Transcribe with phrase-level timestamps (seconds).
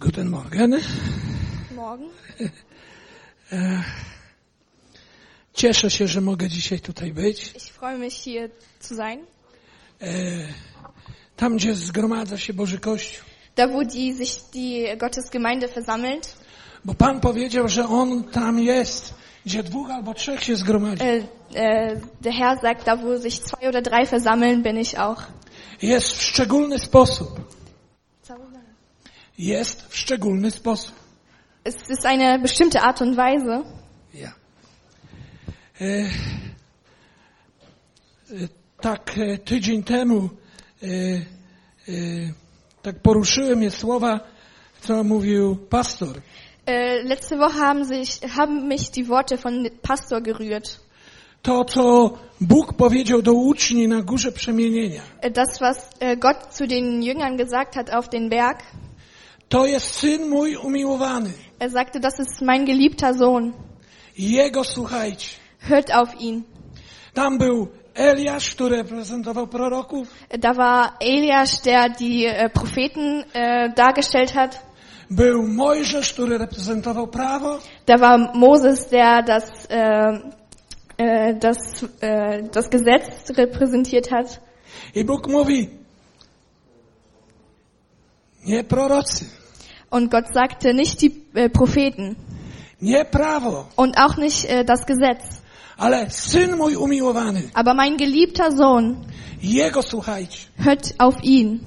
[0.00, 0.80] Guten Morgen.
[1.76, 2.08] Morgen.
[5.54, 7.52] Cieszę się, że mogę dzisiaj tutaj być.
[7.56, 8.50] Ich freue mich hier
[8.80, 9.20] zu sein.
[11.36, 13.24] Tam, gdzie zgromadza się Boży Kościół.
[13.56, 16.36] Da wo die sich die Gottesgemeinde versammelt.
[16.84, 19.14] Bo Pan powiedział, że On tam jest,
[19.46, 21.02] gdzie dwóch albo trzech się zgromadzi.
[21.02, 21.24] Äh,
[21.54, 25.22] äh, der Herr sagt, da wo sich zwei oder drei versammeln, bin ich auch.
[25.82, 27.39] Jest w szczególny sposób.
[29.40, 30.94] Jest w szczególny sposób.
[31.64, 33.64] Es ist eine bestimmte Art und Weise.
[34.14, 34.32] Ja.
[35.80, 36.08] E, e,
[38.80, 40.28] tak e, tydzień temu
[40.82, 41.92] e, e,
[42.82, 44.20] tak poruszyły mnie słowa,
[44.80, 46.16] co mówił pastor.
[46.66, 50.80] Äh, letzte Woche haben, sich, haben mich die Worte von Pastor gerührt.
[51.42, 55.02] To, co Bóg powiedział do uczni na górze przemienienia.
[55.34, 58.62] Das, was Gott zu den Jüngern gesagt hat auf den Berg.
[59.50, 61.32] To jest syn mój umiłowany.
[61.58, 63.52] Er sagte, das ist mein geliebter Sohn.
[64.18, 65.28] Jego słuchajcie.
[65.68, 66.42] Hört auf ihn.
[67.14, 70.08] Tam był Eliasz, który reprezentował proroków.
[70.38, 74.62] Da war Elias, der die äh, Propheten äh, dargestellt hat.
[75.10, 77.58] Był Mojżesz, który reprezentował prawo.
[77.86, 80.20] Da war Moses, der das, äh,
[80.96, 81.58] äh, das,
[82.00, 84.40] äh, das Gesetz repräsentiert hat.
[84.94, 85.79] I Bóg mówi,
[88.44, 89.24] nie prorocy,
[89.90, 92.16] Und Gott sagte nicht die äh, Propheten
[92.80, 95.42] nie prawo, und auch nicht äh, das Gesetz,
[95.76, 97.50] ale syn mój umiłowany.
[97.54, 99.06] aber mein geliebter Sohn,
[99.42, 100.46] Jego słuchajcie.
[100.58, 101.60] hört auf ihn.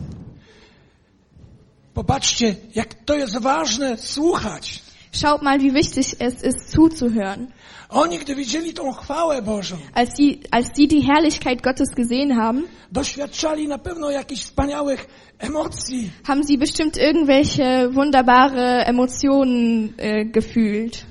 [1.93, 4.81] Popatrzcie, jak to jest ważne słuchać.
[5.11, 7.51] Schaut mal, wie wichtig es ist, zuzuhören.
[7.93, 12.63] Oni, gdy widzieli tą chwałę Bożą, Als sie, als sie die Herrlichkeit Gottes gesehen haben,
[12.91, 15.05] doświadczali na pewno jakichś wspaniałych
[15.39, 16.11] emocji.
[16.27, 21.05] haben sie bestimmt irgendwelche wunderbare Emotionen äh, gefühlt.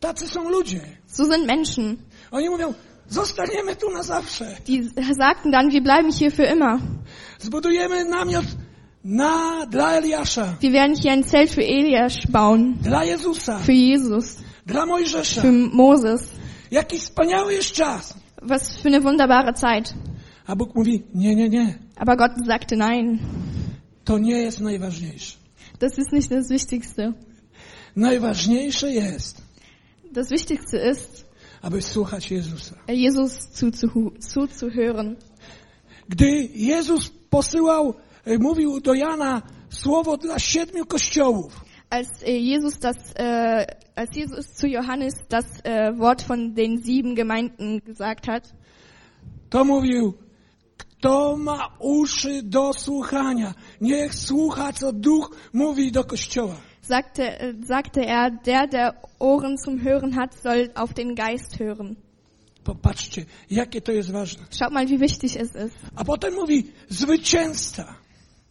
[0.00, 0.80] Tacy są ludzie.
[1.06, 1.96] So sind Menschen.
[2.30, 2.74] Oni mówią,
[3.08, 4.46] zostaniemy tu na zawsze.
[4.66, 4.82] Die
[5.18, 6.78] sagten dann, wir bleiben hier für immer.
[7.38, 8.44] Zbudujemy namiot
[9.04, 14.36] na, dla Eliasza, Wir werden hier ein Zelt für Elias bauen, dla Jezusa, für Jesus,
[14.66, 15.42] dla Mojżesza.
[15.42, 16.22] für Moses.
[16.70, 18.14] Jaki wspaniały jest czas.
[18.42, 19.94] Was für eine wunderbare Zeit.
[20.46, 21.78] A Bóg mówi, nie, nie, nie.
[21.96, 23.18] Aber Gott sagte nein.
[24.04, 25.36] To nie jest najważniejsze.
[25.78, 27.12] Das ist nicht das Wichtigste.
[27.96, 29.42] Najważniejsze jest,
[30.12, 31.24] Das Wichtigste ist,
[31.62, 32.74] aby słuchać Jezusa.
[33.54, 35.16] Zuzuhu- zuzuhören.
[36.08, 37.94] Gdy Jezus posyłał,
[38.24, 44.54] e, mówił do Jana słowo dla siedmiu kościołów, Als äh, Jesus das, äh, als Jesus
[44.54, 48.54] zu Johannes das äh, Wort von den sieben Gemeinden gesagt hat,
[49.50, 50.14] to mówił,
[50.76, 56.56] kto ma uszy do słuchania, niech słucha, co Duch mówi do kościoła.
[56.82, 61.96] sagte, äh, sagte er, der, der Ohren zum Hören hat, soll auf den Geist hören.
[62.64, 64.44] Popatrzcie, jakie to jest ważne.
[64.50, 65.76] Schaut mal, wie wichtig es ist.
[65.96, 67.94] A potem mówi, zwycięzca,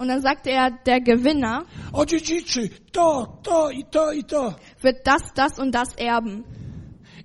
[0.02, 4.56] Und dann sagte er, der Gewinner odziedziczy to, to i to i to.
[4.82, 6.44] wird das, das und das erben.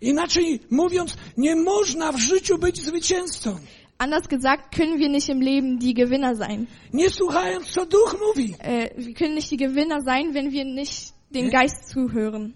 [0.00, 3.58] Inaczej mówiąc, nie można w życiu być zwycięzcą,
[3.98, 6.66] Anders gesagt, können wir nicht im Leben die Gewinner sein.
[6.92, 8.54] nie słuchając, co Duch mówi.
[8.58, 11.48] Äh, wir können nicht die Gewinner sein, wenn wir nicht Ja.
[11.48, 12.54] Geist zuhören.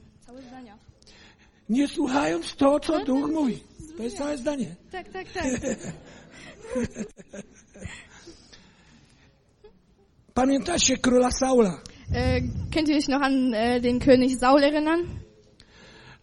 [1.69, 3.59] Nie słuchając to, co Duch mówi.
[3.97, 4.77] To jest całe zdanie.
[4.93, 5.45] Tak, tak, tak.
[10.35, 11.83] Pamiętacie króla Saula?
[12.13, 12.43] Äh,
[12.73, 15.01] könnt ihr euch noch an äh, den König Saul erinnern?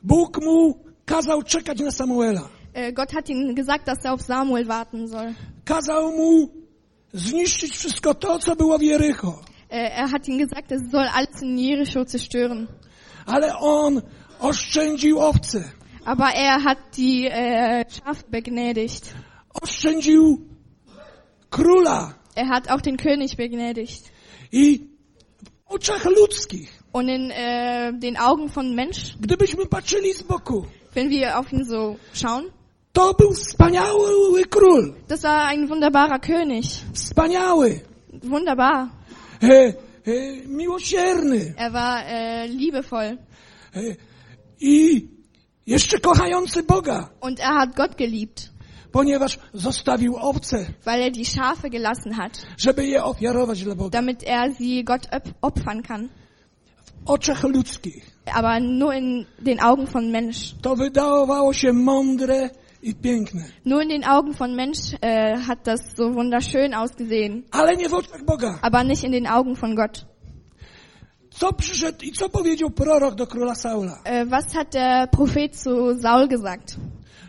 [0.01, 0.73] Bóg mu
[1.05, 2.49] kazał czekać na Samuela.
[2.73, 5.33] Äh, Gott hat ihm gesagt, dass er auf Samuel warten soll.
[5.65, 6.49] Kazał mu
[7.13, 9.39] zniszczyć wszystko to, co było w Jericho.
[9.69, 12.67] Er hat ihm gesagt, er soll alles in Jericho zerstören.
[13.25, 14.01] Ale on
[14.39, 15.63] oszczędził owce.
[16.05, 17.29] Aber er hat die
[17.89, 19.13] Schafe begnädigt.
[19.61, 20.47] Oszczędził
[21.49, 22.13] króla.
[22.37, 24.03] Er hat auch den König begnädigt.
[24.51, 24.79] I
[25.67, 31.09] w oczach ludzkich, Und in äh, den Augen von Mensch, gdybyśmy patrzyli z boku, wenn
[31.09, 32.51] wir auf ihn so schauen,
[32.93, 34.93] to był wspaniały król.
[35.07, 36.65] das war ein wunderbarer König.
[36.93, 37.79] Wspaniały.
[38.23, 38.87] Wunderbar.
[39.41, 39.73] E, e,
[40.47, 41.53] miłosierny.
[41.57, 43.17] Er war äh, liebevoll.
[43.75, 43.95] E,
[44.59, 45.07] I
[45.65, 48.49] jeszcze kochający Boga, Und er hat Gott geliebt,
[48.97, 53.89] ponieważ zostawił owce, weil er die Schafe gelassen hat, żeby je ofiarować dla Boga.
[53.89, 56.09] damit er sie Gott op- opfern kann.
[57.05, 60.55] W oczach ludzkich Aber nur in den Augen von Mensch.
[60.61, 62.49] to wydawało się mądre
[62.83, 67.75] i piękne, Nur in den Augen von Mensch äh, hat das so wunderschön ausgesehen, ale
[67.77, 68.59] nie w oczach Boga.
[68.61, 70.05] aber nicht in den Augen von Gott.
[71.29, 73.99] co przyszedł i co powiedział prorok do króla Saula?
[74.05, 76.75] Äh, was hat der Prophet zu Saul gesagt?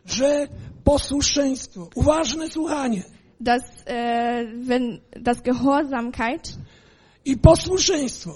[0.07, 0.49] Że
[0.89, 3.03] posłuszeństwo, uważne słuchanie
[3.41, 6.55] Dass, äh, wenn, dass Gehorsamkeit
[7.25, 8.31] i posłuszeństwo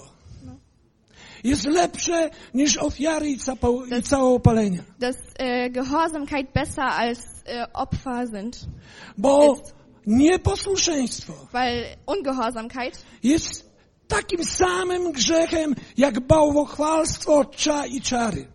[1.43, 4.83] jest lepsze niż ofiary i, capo, i całopalenia.
[4.99, 8.65] dass äh, Gehorsamkeit besser als äh, Opfer sind.
[9.17, 9.73] Bo Jest.
[10.07, 13.69] nieposłuszeństwo Weil Ungehorsamkeit jest
[14.07, 18.52] takim samym grzechem jak bałwochwalstwo, cza i czary.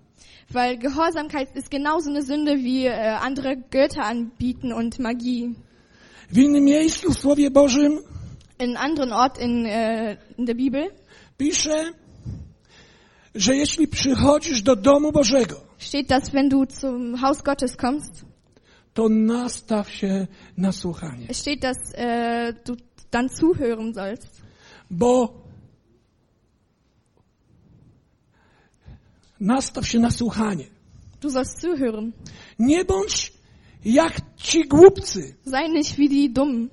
[0.51, 5.55] Weil Gehorsamkeit ist genauso eine Sünde wie äh, andere Götter anbieten und Magie.
[6.31, 8.01] W innym miejscu w Słowie Bożym
[8.61, 10.91] In einem anderen Ort in, äh, in der Bibel
[11.39, 11.93] pisze,
[13.35, 18.25] że jeśli przychodzisz do domu Bożego, steht, dass wenn du zum Haus Gottes kommst,
[18.95, 21.27] to nastaw się na słuchanie.
[21.35, 22.77] steht, dass äh, du
[23.11, 24.43] dann zuhören sollst.
[24.91, 25.48] Bo
[29.41, 30.65] nastaw się na słuchanie.
[31.21, 32.13] Du sollst zuhören.
[32.59, 33.33] Nie bądź
[33.85, 36.69] jak ci głupcy, Sei nicht wie die Dummen,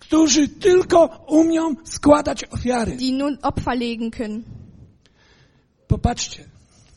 [0.00, 2.96] którzy tylko umią składać ofiary.
[2.96, 4.42] die nun Opfer legen können.
[5.88, 6.44] Popatrzcie,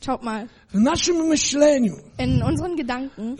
[0.01, 3.37] Schaut mal, w naszym myśleniu in unseren Gedanken,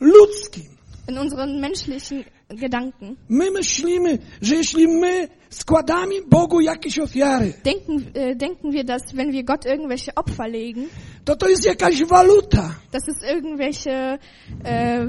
[0.00, 0.66] ludzkim,
[1.08, 8.36] in unseren menschlichen Gedanken, my myślimy, że jeśli my składamy Bogu jakieś ofiary, denken, äh,
[8.36, 10.88] denken wir, dass wenn wir Gott irgendwelche Opfer legen,
[11.24, 14.18] to to jest jakaś waluta, dass es irgendwelche
[14.64, 15.06] äh,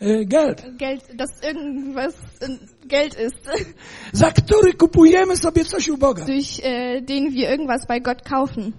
[0.00, 2.58] e, geld, Geld, dass irgendwas äh,
[2.88, 3.48] Geld ist,
[4.12, 6.24] za który kupujemy sobie coś u Boga.
[6.24, 8.72] durch äh, den wir irgendwas bei Gott kaufen.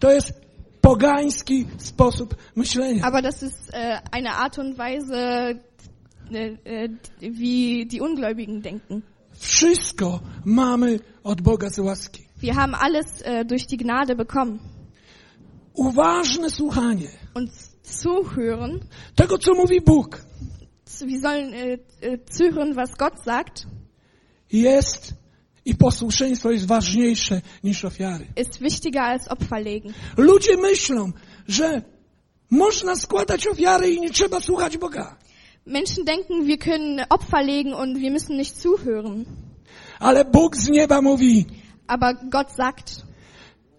[0.00, 0.32] To jest
[0.80, 3.04] pogański sposób myślenia.
[3.04, 5.58] Aber das ist äh, eine Art und Weise,
[7.20, 9.02] wie die Ungläubigen denken.
[9.38, 12.22] Wszystko mamy od Boga z łaski.
[12.40, 14.58] Wir haben alles äh, durch die Gnade bekommen.
[15.74, 17.50] Uważne słuchanie Und
[17.82, 18.80] zuhören,
[19.14, 20.24] tego, co mówi Bóg,
[21.06, 23.66] wir sollen äh, äh, zuhören, was Gott sagt,
[24.52, 25.14] jest
[25.64, 28.26] i posłuszeństwo jest ważniejsze niż ofiary.
[28.36, 29.92] ist wichtiger als Opfer legen.
[30.16, 31.12] Ludzie myślą,
[31.48, 31.82] że
[32.50, 35.16] można składać ofiary i nie trzeba słuchać Boga.
[35.66, 39.26] Menschen denken, wir können Opfer legen und wir müssen nicht zuhören.
[39.98, 41.46] Ale Bóg z nieba mówi,
[41.88, 43.04] Aber Gott sagt,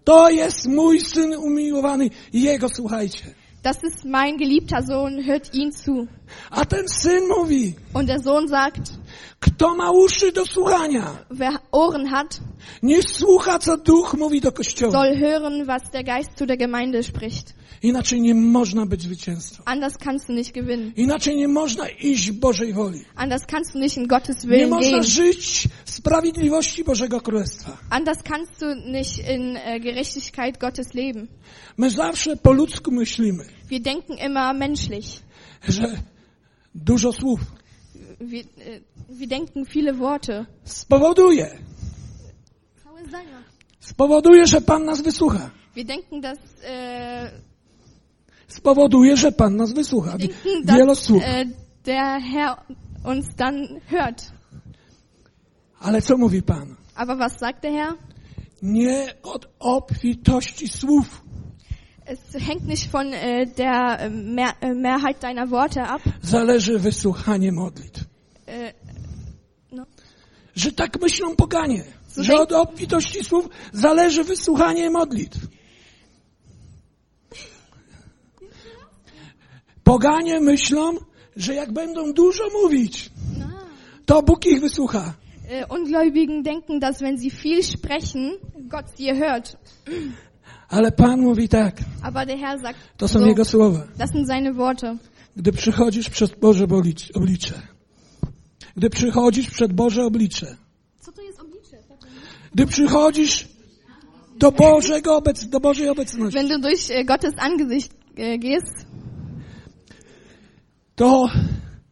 [0.04, 3.26] to jest mój syn umiłowany jego słuchajcie.
[3.64, 6.08] das ist mein geliebter Sohn, hört ihn zu.
[6.52, 8.92] A ten syn mówi, Und der Sohn sagt,
[9.40, 12.40] kto ma uszy do słuchania, wer Ohren hat,
[12.84, 14.92] niech słucha, co duch mówi do kościoła.
[14.94, 17.54] soll hören, was der Geist zu der Gemeinde spricht.
[17.84, 19.62] Inaczej nie można być zwycięzcą.
[19.66, 20.92] Anders kannst du nicht gewinnen.
[20.96, 23.06] Inaczej nie można iść Bożej woli.
[23.16, 25.04] Anders kannst du nicht in Gottes Nie Willen można gehen.
[25.04, 27.78] żyć w sprawiedliwości Bożego Królestwa.
[27.90, 31.28] Anders kannst du nicht in äh, Gerechtigkeit Gottes leben.
[31.78, 35.06] My zawsze po ludzku myślimy, Wir denken immer menschlich.
[35.68, 35.98] że
[36.76, 37.40] dużo słów
[38.22, 40.46] Wir, äh, wir denken viele Worte.
[40.66, 41.58] spowoduje,
[43.80, 45.50] spowoduje, że Pan nas wysłucha.
[45.76, 47.30] Wir denken, dass, äh,
[48.48, 50.18] Spowoduje, że Pan nas wysłucha.
[50.18, 51.24] denken, dass słów.
[51.24, 51.46] äh,
[51.86, 52.56] der Herr
[53.04, 54.32] uns dann hört.
[55.80, 56.76] Ale co mówi Pan?
[56.96, 57.94] Aber was sagt der Herr?
[58.62, 61.22] Nie od obfitości słów
[62.06, 66.02] Es hängt nicht von äh, der äh, Mehr, Mehrheit deiner Worte ab.
[66.22, 68.00] zależy wysłuchanie modlitw.
[68.46, 68.74] Äh,
[69.72, 69.86] no.
[70.56, 71.84] Że tak myślą poganie,
[72.18, 75.38] że od obfitości słów zależy wysłuchanie modlitw.
[79.84, 80.94] Poganie myślą,
[81.36, 83.10] że jak będą dużo mówić,
[84.06, 85.14] to Bóg ich wysłucha.
[85.50, 88.32] Äh, Ungläubigen denken, dass wenn sie viel sprechen,
[88.70, 89.56] Gott sie hört.
[90.70, 93.88] Ale Pan mówi tak, Aber der Herr sagt, to są so, Jego słowa.
[93.98, 94.98] das sind seine Worte.
[95.38, 97.54] Gdy przychodzisz przed Boże oblicz- oblicze,
[98.78, 100.58] gdy przychodzisz przed Boże oblicze,
[101.02, 101.78] Co to jest oblicze?
[102.58, 103.48] Gdy przychodzisz
[104.38, 108.86] do Bożego obec, do Bożej obecności, Wenn du durch äh, Gottes Angesicht äh, gehst,
[110.96, 111.28] to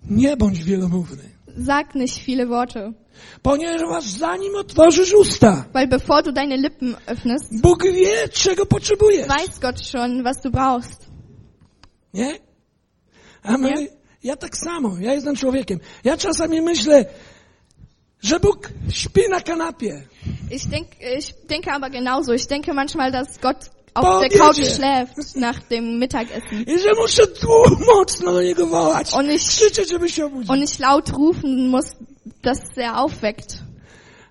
[0.09, 1.23] nie bądź wielomówny.
[1.65, 2.93] sag nicht viele Worte.
[3.41, 9.27] Ponieważ zanim otworzysz usta, Weil bevor du deine Lippen öffnest, Bóg wie, czego potrzebujesz.
[9.27, 11.05] weiß Gott schon, was du brauchst.
[12.13, 12.39] Nie?
[13.43, 13.87] A my, Nie?
[14.23, 15.79] ja tak samo, ja jestem człowiekiem.
[16.03, 17.05] Ja czasami myślę,
[18.21, 20.01] że Bóg śpi na kanapie.
[20.55, 22.31] Ich, denk, ich denke aber genauso.
[22.33, 23.57] Ich denke manchmal, dass Gott
[23.93, 26.65] auf der Couch schläft nach dem Mittagessen.
[29.17, 31.85] Und ich, und ich laut rufen muss,
[32.41, 33.61] dass er aufweckt.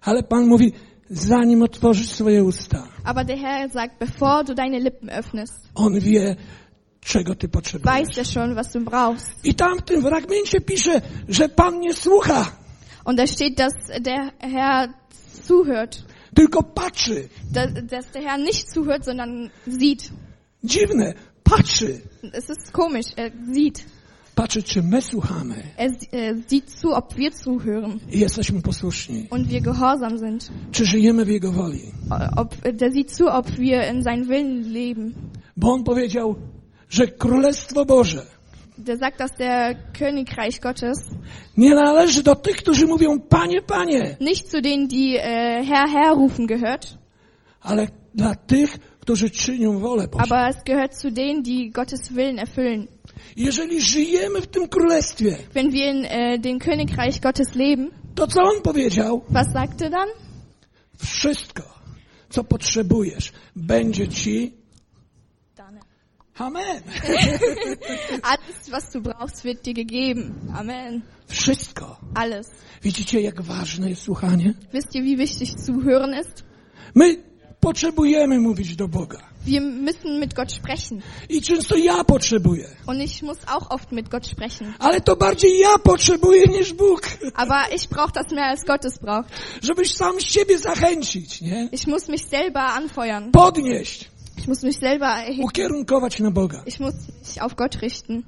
[0.00, 0.72] Ale Pan mówi,
[1.10, 6.36] zanim otworzysz swoje usta, Aber der Herr sagt, bevor du deine Lippen öffnest, On wie,
[7.00, 7.94] czego ty potrzebujesz.
[7.94, 9.44] weiß er schon, was du brauchst.
[9.44, 12.52] I tam w tym fragmencie pisze, że Pan nie słucha,
[13.04, 14.88] Und da steht, dass der Herr
[15.46, 16.04] zuhört.
[16.34, 17.28] Tylko patrzy.
[17.52, 20.10] Da- Dass der Herr nicht zuhört, sondern sieht.
[20.64, 21.14] Dziwne,
[21.44, 22.00] patrzy.
[22.32, 23.84] Es ist komisch, er sieht.
[24.34, 29.26] Patrzy, czy my słuchamy Er äh, sieht zu, ob wir zuhören i jesteśmy posłuszni.
[29.30, 30.50] und wir gehorsam sind.
[30.72, 31.92] Czy żyjemy w Jego woli.
[32.36, 35.14] Ob, der sieht zu, ob wir in seinen Willen leben.
[35.56, 36.34] Bo On powiedział,
[36.90, 38.26] że Królestwo Boże
[38.76, 40.98] Der sagt, dass der Königreich Gottes
[41.56, 46.14] nie należy do tych, którzy mówią Panie, Panie, nicht zu denen, die äh, Herr, Herr
[46.14, 46.98] rufen gehört,
[47.60, 50.24] ale dla tych, którzy czynią wolę Bożą.
[50.24, 52.86] aber es gehört zu denen, die Gottes Willen erfüllen.
[53.36, 58.40] Jeżeli żyjemy w tym królestwie, Wenn wir in äh, dem Königreich Gottes leben, to co
[58.42, 59.22] On powiedział?
[59.28, 60.08] was sagt er dann?
[60.98, 61.62] Wszystko,
[62.30, 64.52] co potrzebujesz, będzie Ci.
[66.38, 66.82] Amen.
[68.64, 70.34] Alles, was du brauchst, wird dir gegeben.
[70.54, 71.02] Amen.
[71.28, 71.96] Wszystko.
[72.14, 72.48] Alles.
[72.82, 74.54] Widzicie, jak ważne jest słuchanie?
[74.72, 76.44] Wisst ihr, wie wichtig zuhören ist?
[76.94, 77.16] My
[77.60, 79.18] potrzebujemy mówić do Boga.
[79.46, 81.02] Wir müssen mit Gott sprechen.
[81.28, 82.68] I często ja potrzebuję.
[82.86, 84.74] Und ich muss auch oft mit Gott sprechen.
[84.78, 87.00] Ale to bardziej ja potrzebuję niż Bóg.
[87.34, 89.28] Aber ich brauche das mehr als Gott es braucht.
[89.62, 91.68] Żebyś sam siebie zachęcić, nie?
[91.72, 93.30] Ich muss mich selber anfeuern.
[93.32, 95.44] Podnieść, Ich muss mich selber erheben.
[95.44, 96.62] ukierunkować na Boga.
[96.66, 98.24] Ich muss mich auf Gott richten.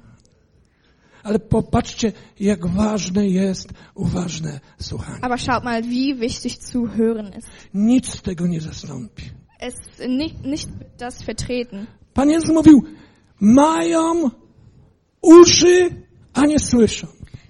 [1.27, 5.19] Ale popatrzcie, jak ważne jest uważne słuchanie.
[5.21, 7.47] Aber schaut mal, wie wichtig zuhören ist.
[7.73, 9.23] Nic z tego nie zastąpi.
[9.59, 9.75] Es
[10.07, 11.87] nicht, nicht das vertreten.
[12.13, 12.83] Pan Jezus mówił,
[13.39, 14.29] mają
[15.21, 15.89] uszy,
[16.33, 17.07] a nie słyszą.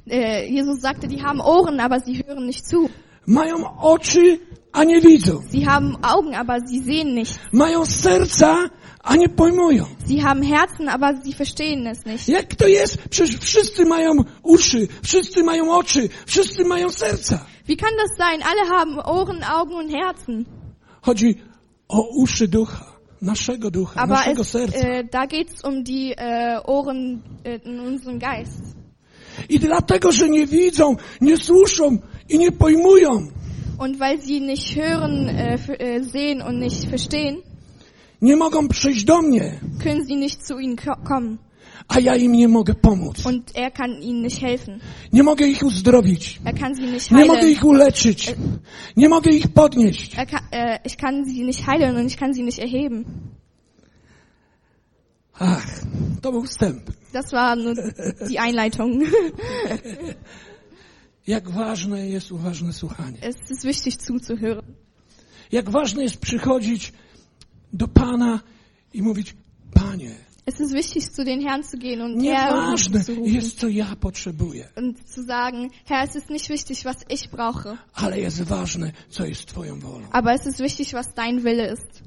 [0.07, 2.89] Äh, Jesus sagte, die haben Ohren, aber sie hören nicht zu.
[3.27, 4.39] Mają oczy,
[4.77, 5.41] a nie widzą.
[5.51, 7.39] Sie haben Augen, aber sie sehen nicht.
[7.51, 8.69] Mają serca,
[9.03, 9.86] a nie pojmują.
[10.07, 12.27] Sie haben Herzen, aber sie verstehen es nicht.
[12.27, 12.98] Jak to jest?
[13.10, 14.12] Przecież wszyscy mają
[14.43, 17.46] uszy, wszyscy mają oczy, wszyscy mają serca.
[17.67, 18.41] Wie kann das sein?
[18.43, 20.46] Alle haben Ohren, Augen und Herzen.
[21.01, 21.36] Chodzi
[21.88, 22.86] o uszy ducha,
[23.22, 24.77] naszego ducha, Aber naszego es, serca.
[24.77, 28.62] äh, da geht's um die äh, Ohren äh, in unserem Geist.
[29.50, 31.98] I dlatego, że nie widzą, nie słyszą
[32.29, 33.27] i nie pojmują,
[33.77, 37.38] Und weil sie nicht hören, äh, äh, sehen und nicht verstehen,
[38.22, 41.38] nie mogą przyjść do mnie, können sie nicht zu ihnen ko- kommen.
[41.89, 43.25] a ja im nie mogę pomóc.
[43.25, 44.79] Und er kann ihnen nicht helfen.
[45.13, 46.39] Nie mogę ich uzdrowić.
[46.46, 47.51] Er kann sie nicht Nie mogę heilen.
[47.53, 48.36] ich uleczyć.
[48.98, 50.15] Nie mogę ich podnieść.
[50.17, 53.05] Er kann, äh, ich kann sie nicht heilen und ich kann sie nicht erheben.
[55.39, 55.65] Ach,
[56.22, 56.81] to był wstęp.
[57.13, 57.75] Das war nur
[58.29, 59.03] die Einleitung.
[61.27, 63.17] Jak ważne jest uważne słuchanie.
[63.22, 64.63] es ist wichtig zuzuhören.
[65.51, 66.93] Jak ważne jest przychodzić
[67.74, 68.39] do Pana
[68.93, 69.36] i mówić,
[69.74, 70.15] Panie,
[70.46, 73.25] Es ist wichtig, zu den Herrn zu gehen und Herr zu rufen.
[73.34, 77.77] jest, co ja potrzebuję, Und zu sagen, Herr, es ist nicht wichtig, was ich brauche,
[77.93, 80.07] ale jest ważne, co jest Twoją wolą.
[80.12, 82.03] aber es ist wichtig, was dein Wille ist.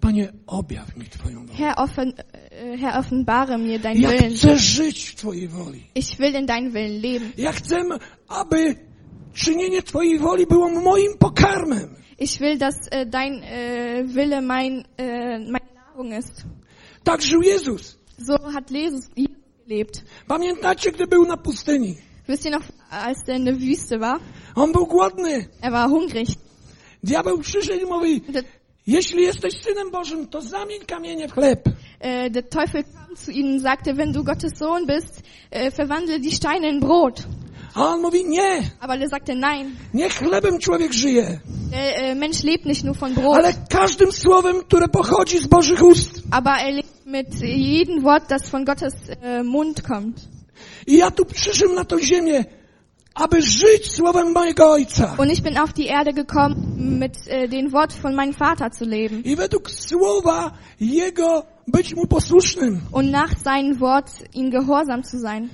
[0.00, 1.58] Panie, objaw mi Twoją wolę.
[1.58, 4.34] Herr, offen, äh, Herr offenbare mir deinen Ja Willen.
[4.36, 5.84] chcę żyć w Twojej woli.
[5.94, 7.32] Ich will in deinen Willen leben.
[7.38, 7.76] Ja chcę,
[8.28, 8.74] aby
[9.34, 11.94] czynienie Twojej woli było moim pokarmem.
[12.18, 14.84] Ich will, dass äh, dein äh, Wille mein,
[15.52, 16.44] meine Nahrung ist.
[17.04, 17.98] Tak żył Jezus.
[18.18, 19.08] So hat Jesus
[19.66, 20.04] gelebt.
[20.26, 21.96] Pamiętacie, gdy był na pustyni?
[22.28, 24.20] Wisst ihr noch, als er in der Wüste war?
[24.54, 25.46] On był głodny.
[25.62, 26.28] Er war hungrig.
[27.02, 28.44] Diabeł przyszedł i mówi, Der,
[28.88, 31.68] jeśli jesteś Synem Bożym, to zamień kamienie w chleb.
[32.00, 36.20] äh, der Teufel kam zu ihm und sagte, wenn du Gottes Sohn bist, äh, verwandle
[36.20, 37.22] die Steine in Brot.
[37.74, 41.40] A on mówi, nie, Aber er sagte, nein, nie chlebem człowiek żyje,
[41.70, 45.82] der äh, Mensch lebt nicht nur von Brot, ale każdym słowem, które pochodzi z Bożych
[45.82, 46.22] ust.
[46.30, 50.28] aber er lebt mit jedem Wort, das von Gottes äh, Mund kommt.
[50.86, 52.44] I ja tu przyszedłem na tą ziemię,
[53.18, 55.14] aby żyć słowem mojego Ojca.
[55.18, 58.84] Und ich bin auf die Erde gekommen, mit äh, den Wort von meinem Vater zu
[58.84, 62.80] leben I według słowa Jego być Mu posłusznym.
[62.92, 65.48] und nach seinem Wort ihm gehorsam zu sein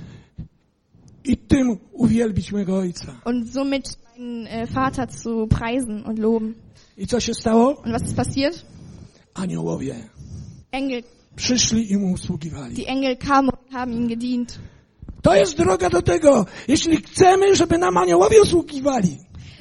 [1.24, 3.14] I tym uwielbić mojego Ojca.
[3.24, 6.54] und somit meinen äh, Vater zu preisen und loben.
[6.98, 7.68] I co się stało?
[7.84, 8.64] Und was ist passiert?
[9.34, 9.94] Aniołowie
[10.72, 11.02] Engel,
[11.36, 12.74] przyszli i Mu usługiwali.
[12.74, 14.58] die Engel kamen und haben ihm gedient.
[15.24, 16.46] To jest droga do tego.
[16.68, 19.18] Jeśli chcemy, żeby nam aniołowie usługiwali,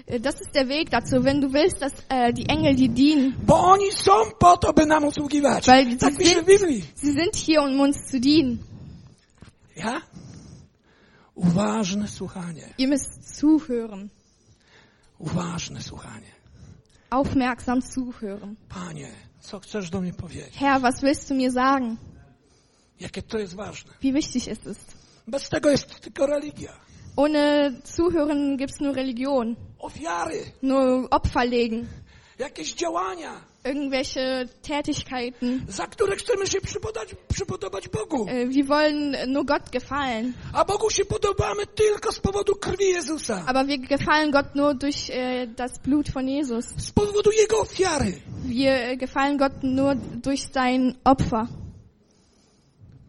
[0.08, 3.34] Äh, Das ist der Weg dazu, wenn du willst, dass äh, die Engel dir dienen.
[3.46, 5.67] bo oni są po to, by nam usługiwać.
[5.67, 6.82] Weil Tak sie sind, Biblii.
[6.96, 8.58] sie sind hier, um uns zu dienen.
[9.75, 10.01] Ja?
[11.36, 12.74] Uważne słuchanie.
[12.77, 14.10] Ihr müsst zuhören.
[15.20, 16.32] Uważne słuchanie.
[17.10, 18.55] aufmerksam zuhören.
[18.70, 20.55] Panie, co chcesz do mnie powiedzieć?
[20.58, 21.98] Herr, was willst du mir sagen?
[23.00, 23.91] Jakie to jest ważne.
[24.01, 25.02] Wie wichtig es ist.
[25.27, 26.74] Bez tego jest tylko religia.
[27.15, 31.88] Ohne Zuhören gibt's nur Religion, Ofiary, nur Opfer legen,
[32.39, 35.65] jakieś działania, irgendwelche Tätigkeiten.
[35.70, 38.25] za które chcemy się przypodać, przypodobać Bogu.
[38.25, 43.44] Äh, Wir wollen nur Gott gefallen, A Bogu się podobamy tylko z powodu krwi Jezusa.
[43.48, 46.65] aber wir gefallen Gott nur durch äh, das Blut von Jesus.
[46.65, 48.22] Z powodu Jego ofiary.
[48.46, 51.48] Wir äh, gefallen Gott nur durch sein Opfer.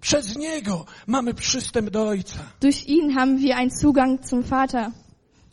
[0.04, 2.38] Przez Niego mamy przystęp do Ojca.
[2.60, 4.90] Durch ihn haben wir einen Zugang zum Vater.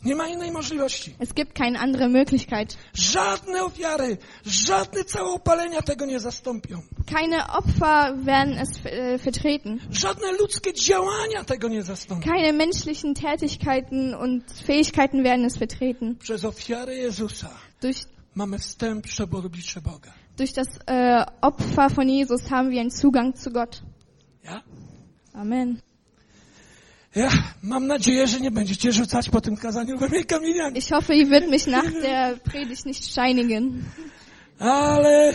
[0.04, 1.14] Nie ma innej możliwości.
[1.18, 2.76] Es gibt keine andere Möglichkeit.
[2.94, 6.82] Żadne ofiary, żadne całopalenia tego nie zastąpią.
[7.06, 9.80] Keine Opfer werden es äh, vertreten.
[9.90, 12.30] Żadne ludzkie działania tego nie zastąpią.
[12.32, 16.16] Keine menschlichen Tätigkeiten und Fähigkeiten werden es vertreten.
[16.16, 18.04] Przez ofiarę Jezusa Durch,
[18.34, 20.12] mamy wstęp przed oblicze Boga.
[20.36, 23.82] durch das äh, Opfer von Jesus haben wir einen Zugang zu Gott.
[24.44, 24.62] Ja?
[25.34, 25.80] Amen.
[27.14, 27.30] Ja
[27.62, 30.78] mam nadzieję, że nie będziecie rzucać po tym kazaniu we mnie kamieniami.
[30.78, 33.84] Ich hoffe, ihr werdet mich nach der Predigt nicht steinigen.
[34.58, 35.32] Ale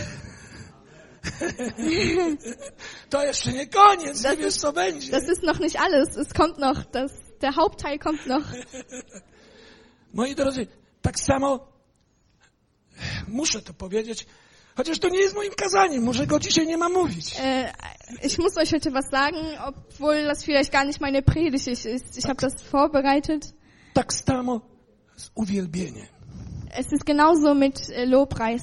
[3.10, 5.10] to jeszcze nie koniec, nie wiesz co będzie.
[5.10, 6.16] Das ist noch nicht alles.
[6.16, 8.44] Es kommt noch, das, der Hauptteil kommt noch.
[10.12, 10.66] Moi drodzy,
[11.02, 11.68] tak samo
[13.28, 14.26] muszę to powiedzieć,
[14.78, 17.36] chociaż to nie jest moim kazaniem, może go dzisiaj nie ma mówić.
[17.40, 17.72] Äh,
[18.26, 22.18] ich muss euch heute was sagen, obwohl das vielleicht gar nicht meine Predigt ist.
[22.18, 23.54] Ich habe das vorbereitet.
[23.94, 24.60] Tak samo
[25.16, 26.06] z uwielbieniem.
[26.70, 28.62] Es ist genauso mit äh, Lobpreis.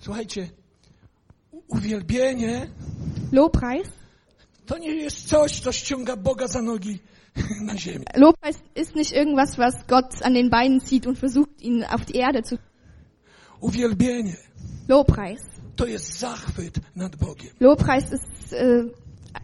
[0.00, 0.48] Słuchajcie,
[1.68, 2.70] uwielbienie
[3.32, 3.88] Lobpreis?
[4.66, 6.98] to nie jest coś, co ściąga Boga za nogi
[7.68, 8.04] na ziemię.
[8.14, 12.16] Lobpreis ist nicht irgendwas, was Gott an den Beinen zieht und versucht, ihn auf die
[12.16, 12.58] Erde zu.
[13.60, 14.36] Uwielbienie
[14.88, 15.40] Lobpreis.
[15.76, 17.50] to jest zachwyt nad Bogiem.
[17.60, 18.84] Lobpreis ist, äh,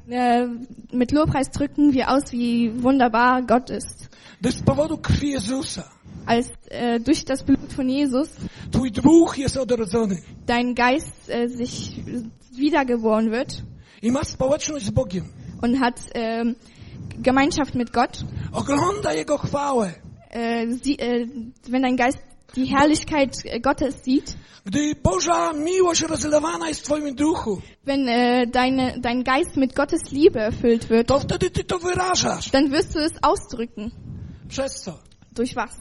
[0.08, 0.48] äh,
[0.92, 4.08] mit Lobpreis drücken wir aus, wie wunderbar Gott ist.
[4.40, 5.82] Gdyż z powodu krwi Jezusa
[6.26, 8.28] Als äh, durch das Blut von Jesus
[10.46, 12.02] dein Geist äh, sich
[12.52, 13.62] wiedergeboren wird
[15.62, 16.56] und hat ähm,
[17.22, 18.24] Gemeinschaft mit Gott.
[20.30, 21.26] Äh, sie, äh,
[21.68, 22.18] wenn dein Geist
[22.56, 24.36] die Herrlichkeit äh, Gottes sieht,
[24.66, 30.10] Gdy Boża miłość rozlewana jest w Twoim duchu, wenn äh, deine, dein Geist mit Gottes
[30.10, 32.50] Liebe erfüllt wird, to wtedy Ty to wyrażasz.
[32.50, 33.90] dann wirst du es ausdrücken.
[34.48, 34.98] Przez co?
[35.34, 35.76] Durch was?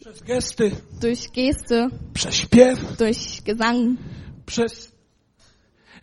[0.00, 3.98] Przez gesty, Durch Geste, przez śpiew, durch Gesang,
[4.46, 4.92] przez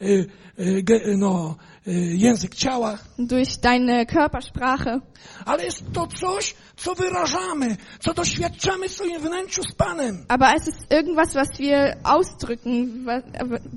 [0.01, 0.27] y,
[0.59, 1.55] y, ge, no,
[1.93, 2.97] język ciała.
[3.19, 5.01] durch deine Körpersprache.
[5.45, 10.25] Ale jest to coś, co wyrażamy, co doświadczamy w swoim wnętrzu z Panem.
[10.27, 13.05] Aber es ist irgendwas, was wir ausdrücken.
[13.05, 13.23] Was,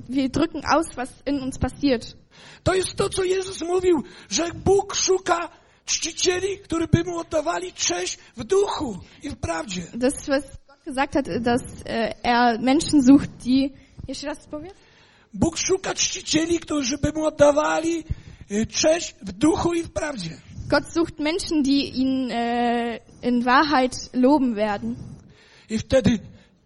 [0.09, 2.17] wir drücken aus, was in uns passiert.
[2.63, 5.49] To jest to, co Jezus mówił, że Bóg szuka
[5.85, 9.81] czcicieli, którzy by Mu oddawali cześć w duchu i w prawdzie.
[9.93, 13.69] Das, was Gott gesagt hat, dass äh, er Menschen sucht, die...
[14.07, 14.71] Jeszcze raz powiem?
[15.33, 18.03] Bóg szuka czcicieli, którzy by Mu oddawali
[18.51, 20.41] y, cześć w duchu i w prawdzie.
[20.69, 24.95] Gott sucht Menschen, die ihn äh, in Wahrheit loben werden.
[25.69, 26.19] I wtedy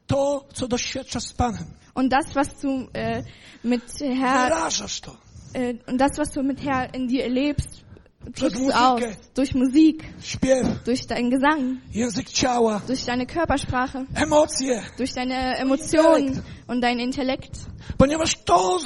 [0.08, 3.24] to, co doświadczasz z Panem, Und das, was du äh,
[3.64, 4.70] mit Herr
[5.02, 5.18] to.
[5.54, 7.85] äh, und das, was du mit Herr in dir erlebst,
[8.34, 9.02] drückst du aus.
[9.02, 14.82] muzykę, Durch Musik, śpiew, durch deinen Gesang, język ciała, durch deine Körpersprache, emocje.
[14.98, 17.52] durch deine Emotionen und deinen Intellekt.
[17.98, 18.80] Ponieważ to,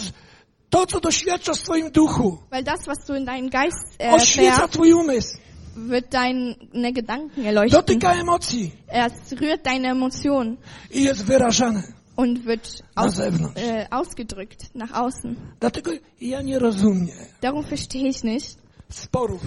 [0.69, 4.55] to co doświadczasz w swoim duchu, Weil das, was du in deinen Geist äh, oświeca
[4.67, 5.37] fährst, twój umysł,
[5.75, 7.79] wird deine Gedanken erleuchten.
[7.79, 10.57] dotyka emocji Es rührt deine Emotionen
[10.91, 11.83] i jest wyrażane
[12.15, 13.61] und wird na aus, zewnątrz.
[13.61, 15.35] äh, ausgedrückt nach außen.
[15.59, 18.57] Dlatego ja nie rozumiem Darum verstehe ich nicht.
[18.89, 19.41] Sporów,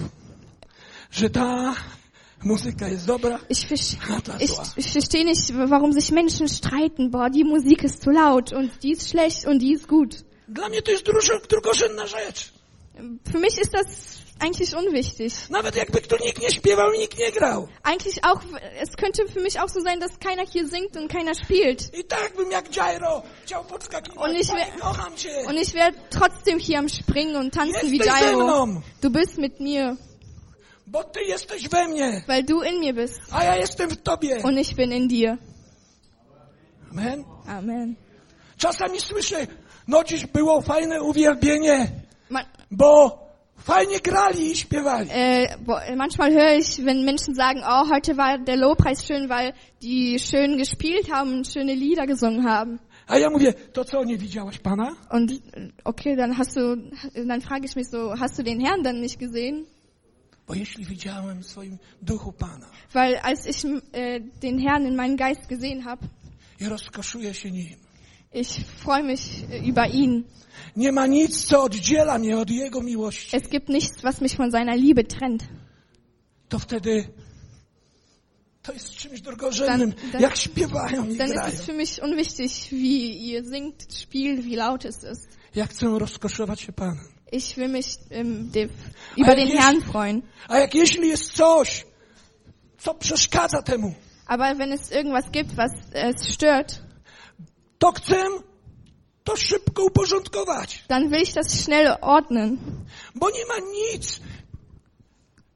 [1.11, 1.75] że ta
[2.43, 3.97] muzyka jest dobra, Ich, ich,
[4.77, 7.09] ich verstehe nicht, warum sich Menschen streiten.
[7.11, 10.23] Boah, die Musik ist zu laut und die ist schlecht und die ist gut.
[10.47, 12.51] Dla mnie to jest drugo- drugorzędna rzecz.
[13.31, 15.33] Für mich ist das eigentlich unwichtig.
[15.49, 17.67] Nawet jakby tu nikt nie śpiewał i nikt nie grał.
[17.83, 18.41] Eigentlich auch,
[18.81, 21.93] es könnte für mich auch so sein, dass keiner hier singt und keiner spielt.
[21.99, 24.17] I tak bym jak Jairo chciał podskakiwać.
[24.29, 25.47] Und ich wär-.
[25.47, 28.43] Und ich werde trotzdem hier am Springen und tanzen wie Jesteś Jairo.
[28.43, 29.95] mną, Du bist mit mir,
[30.87, 34.41] bo ty jesteś we mnie, weil du in mir bist a ja jestem w tobie.
[34.43, 35.37] und ich bin in dir.
[36.91, 37.25] Amen.
[37.47, 37.95] Amen.
[38.57, 39.47] Czasami słyszę,
[39.87, 41.87] no dziś było fajne uwielbienie,
[42.29, 43.19] Man, bo
[43.63, 45.09] fajnie grali i śpiewali.
[45.09, 49.53] Äh, bo, manchmal höre ich, wenn Menschen sagen, oh, heute war der Lobpreis schön, weil
[49.81, 52.79] die schön gespielt haben und schöne Lieder gesungen haben.
[53.07, 54.95] A ja mówię, to co, nie widziałaś Pana?
[55.09, 56.75] Und äh, okay, dann hast du,
[57.27, 59.65] dann frage ich mich so, hast du den Herrn dann nicht gesehen?
[60.47, 65.17] Bo jeśli widziałem w swoim duchu Pana Weil als ich äh, den Herrn in meinem
[65.17, 66.07] Geist gesehen habe,
[66.59, 67.82] i rozkoszuję się Nim,
[68.33, 70.23] ich freue mich äh, über ihn.
[70.75, 74.51] nie ma nic, co oddziela mnie od Jego miłości, Es gibt nichts, was mich von
[74.51, 75.43] seiner Liebe trennt.
[76.49, 77.07] to wtedy
[78.61, 81.53] to jest czymś drogorzędnym, Dan- dan- jak śpiewają i Dann ist grają.
[81.53, 85.27] es für mich unwichtig, wie ihr singt, spielt, wie laut es ist.
[85.55, 86.97] Ja chcę rozkoszować się Panem.
[87.31, 88.67] Ich will mich ähm, de,
[89.17, 90.21] über den jeśli- Herrn freuen.
[90.47, 91.85] A jak jeśli jest coś,
[92.77, 93.93] co przeszkadza temu,
[94.25, 96.79] Aber wenn es irgendwas gibt, was es stört,
[97.83, 98.15] to chcę
[99.23, 100.83] to szybko uporządkować.
[100.87, 102.57] dann will ich das schnell ordnen.
[103.15, 104.19] Bo nie ma nic,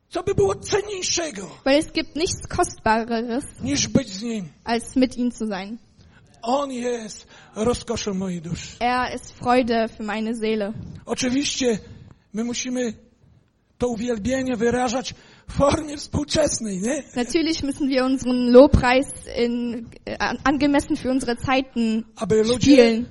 [0.10, 4.50] co by było cenniejszego, Weil es gibt nichts Kostbareres, niż być z Nim.
[4.64, 5.78] als mit ihm zu sein.
[6.42, 8.78] On jest rozkoszą mojej duszy.
[8.80, 10.74] Er ist Freude für meine Seele.
[11.06, 11.80] Oczywiście
[12.34, 12.94] my musimy
[13.78, 15.14] to uwielbienie wyrażać
[16.82, 17.04] nie?
[17.16, 19.08] Natürlich müssen wir unseren Lobpreis
[19.38, 22.06] in, äh, an- angemessen für unsere Zeiten
[22.62, 23.08] spielen,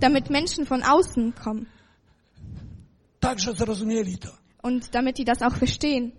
[0.00, 1.66] damit Menschen von außen kommen
[4.62, 6.12] und damit die das auch verstehen.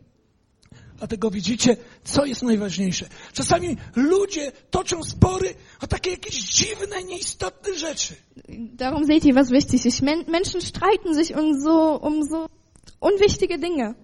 [0.98, 3.08] Dlatego widzicie, co jest najważniejsze.
[3.34, 8.16] Czasami ludzie toczą spory o takie jakieś dziwne, nieistotne rzeczy.
[8.76, 10.02] Darum seht ihr, was wichtig ist.
[10.02, 12.48] Men Menschen streiten sich um so, um so
[13.00, 13.96] unwichtige Dinge.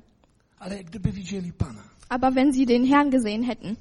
[2.09, 3.77] Aber wenn sie den Herrn gesehen hätten,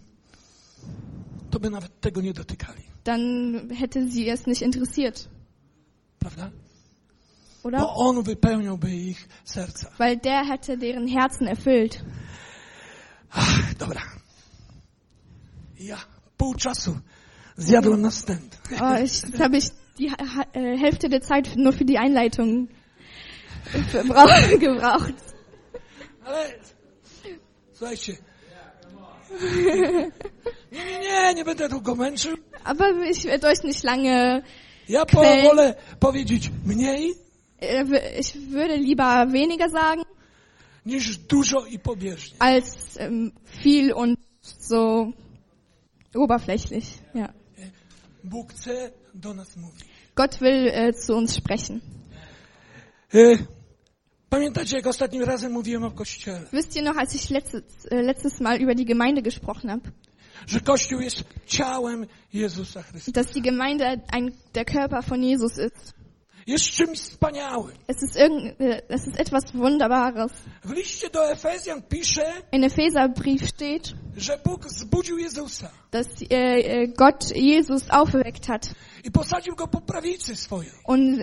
[3.05, 5.29] dann hätte sie es nicht interessiert,
[6.19, 6.53] Prawda?
[7.63, 7.79] oder?
[9.99, 12.05] Weil der hätte deren Herzen erfüllt.
[13.31, 14.03] Ach, dobra.
[15.79, 15.99] Ja
[16.37, 16.99] pół czasu
[17.59, 18.77] zjadłem następny.
[18.81, 19.65] Oh, ich, jetzt habe ich
[19.99, 22.69] die äh, Hälfte der Zeit nur für die Einleitung
[24.61, 25.34] gebraucht.
[26.25, 26.53] Ale
[27.73, 28.17] słuchajcie.
[30.73, 32.37] Nie, nie, nie, nie będę długo męczył.
[32.65, 34.43] Aber ich werde euch nicht lange,
[34.89, 35.45] Ja po, Kwellen.
[35.45, 37.15] wolę powiedzieć mniej
[37.61, 40.05] w- ich würde lieber weniger sagen,
[40.87, 42.37] niż dużo i pobieżnie.
[42.39, 43.33] als ähm,
[43.65, 45.11] viel und so
[46.15, 46.85] oberflächlich.
[47.15, 47.33] Ja.
[48.25, 49.85] Bóg chce do nas mówić.
[50.15, 51.81] Gott will äh, zu uns sprechen.
[53.15, 53.37] E,
[54.31, 56.41] Pamiętacie, jak ostatnim razem mówiłem o Kościele?
[56.53, 59.91] Wisst ihr noch, als ich letztes, äh, letztes Mal über die Gemeinde gesprochen habe,
[60.47, 63.13] Że Kościół jest ciałem Jezusa Chrystusa.
[63.13, 65.95] dass die Gemeinde ein, der Körper von Jesus ist?
[66.47, 67.77] Jest czymś wspaniałym.
[67.89, 70.33] Es ist, irgend, äh, es ist etwas Wunderbares.
[70.65, 76.89] W liście do Efezjan pisze, In Epheserbrief steht, że Bóg zbudził Jezusa dass äh, äh,
[76.97, 80.73] Gott Jesus auferweckt hat i posadził go po prawicy swojej.
[80.87, 81.23] und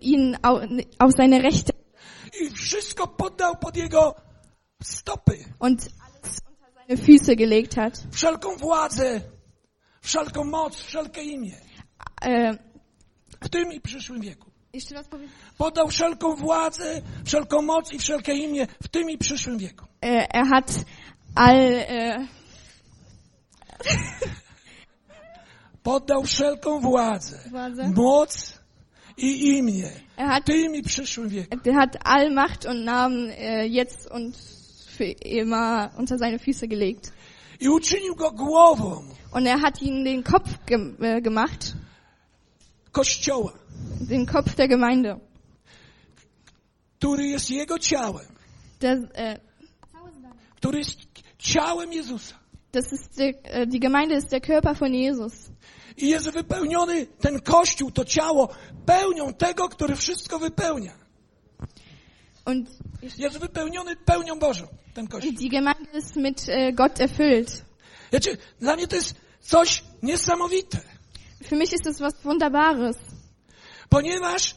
[0.00, 0.60] ihn au,
[0.98, 1.72] auf seine Rechte
[2.40, 4.14] I wszystko poddał pod jego
[4.82, 5.44] stopy.
[5.60, 5.82] und
[6.88, 8.02] seine Füße gelegt hat.
[8.12, 9.20] Wszelką władzę,
[10.00, 11.56] wszelką moc, wszelkie imię.
[12.22, 12.58] Äh,
[13.40, 14.50] W tym i przyszłym wieku.
[14.72, 15.34] jeszcze raz powiedzieć?
[15.58, 19.84] Podał wszelką władzę, wszelką moc i wszelkie imię w tym i przyszłym wieku.
[20.02, 20.72] Äh, er hat
[21.34, 22.26] all, äh,
[25.82, 27.90] Poddał wszelką władzę, Władzę.
[27.96, 28.55] moc
[30.16, 30.48] er hat,
[31.66, 34.36] er hat all Macht und Namen äh, jetzt und
[34.88, 37.12] für immer unter seine Füße gelegt.
[39.32, 41.74] Und er hat ihn den Kopf ge äh, gemacht,
[42.92, 43.52] Kościoła,
[44.00, 45.20] den Kopf der Gemeinde.
[46.98, 48.26] który jest jego ciałem,
[48.80, 49.38] Das, äh,
[50.56, 50.98] który jest
[51.38, 52.34] ciałem Jezusa.
[52.72, 55.50] das ist der, äh, die Gemeinde ist der Körper von Jesus.
[55.96, 58.48] I jest wypełniony ten Kościół, to ciało,
[58.86, 60.92] pełnią tego, który wszystko wypełnia.
[62.46, 62.68] Und,
[63.18, 65.32] Jest wypełniony pełnią Bożą, ten Kościół.
[65.32, 67.64] die Gemeinde ist mit äh, Gott erfüllt.
[68.12, 70.78] Wiecie, dla mnie to jest coś niesamowite,
[71.44, 72.96] Für mich ist das was Wunderbares.
[73.88, 74.54] ponieważ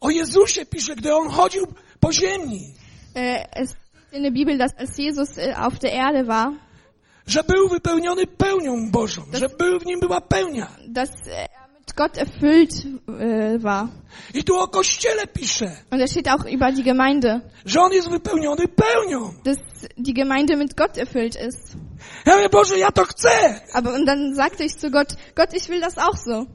[0.00, 1.66] o Jezusie pisze, gdy On chodził
[2.00, 2.74] po ziemi,
[3.14, 6.52] Äh, es steht in der Bibel, dass als Jesus äh, auf der Erde war,
[7.30, 10.66] że był wypełniony pełnią Bożą, że był w nim była pełnia.
[10.88, 12.72] dass er mit Gott erfüllt
[13.58, 13.88] war.
[14.34, 18.08] I tu o Kościele pisze, Und da steht auch über die Gemeinde, że On jest
[18.10, 19.34] wypełniony pełnią.
[19.44, 19.58] dass
[19.98, 21.76] die Gemeinde mit Gott erfüllt ist.
[22.26, 23.60] Ja mówię, Boże, ja to chcę.
[23.74, 26.46] Aber und dann sagte ich zu Gott, Gott, ich will das auch so.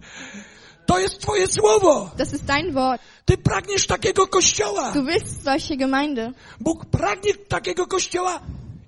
[0.85, 2.09] To jest Twoje słowo.
[2.17, 3.01] Das ist dein Wort.
[3.25, 4.91] Ty pragniesz takiego kościoła.
[4.91, 6.31] Du willst solche Gemeinde.
[6.59, 8.39] Bóg pragnie takiego kościoła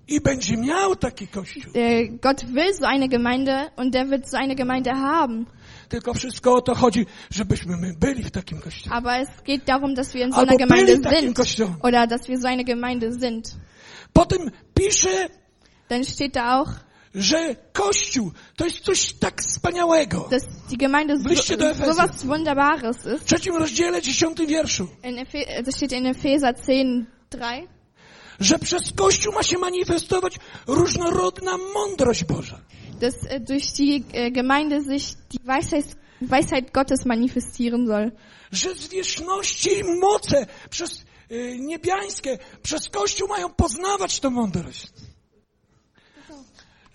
[0.08, 1.74] i będzie miał taki kościół.
[1.74, 5.46] Äh, Gott will so eine Gemeinde und der wird so eine Gemeinde haben.
[5.90, 8.96] Tylko wszystko o to chodzi, żebyśmy my byli w takim kościele.
[8.96, 11.36] Aber es geht darum, dass wir in so einer Gemeinde sind.
[11.38, 11.76] kościołem.
[11.84, 13.56] Oder dass wir so eine Gemeinde sind.
[14.14, 15.30] Potem pisze,
[15.90, 16.70] Dann steht da auch,
[17.16, 20.28] że kościół to jest coś tak wspaniałego.
[20.32, 21.96] dass die Gemeinde so, Liście do Epheser.
[21.96, 23.26] so was Wunderbares W ist.
[23.26, 24.88] trzecim rozdziale, dziesiątym wierszu.
[25.04, 27.68] In Ephe das steht in Epheser 10, 3.
[28.40, 30.36] Że przez kościół ma się manifestować
[30.68, 32.62] różnorodna mądrość Boża.
[33.00, 35.86] dass äh, durch die äh, Gemeinde sich die Weisheit,
[36.20, 38.12] Weisheit Gottes manifestieren soll.
[38.52, 44.88] Że zwierzchności i moce przez y, niebiańskie, przez kościół mają poznawać tę mądrość.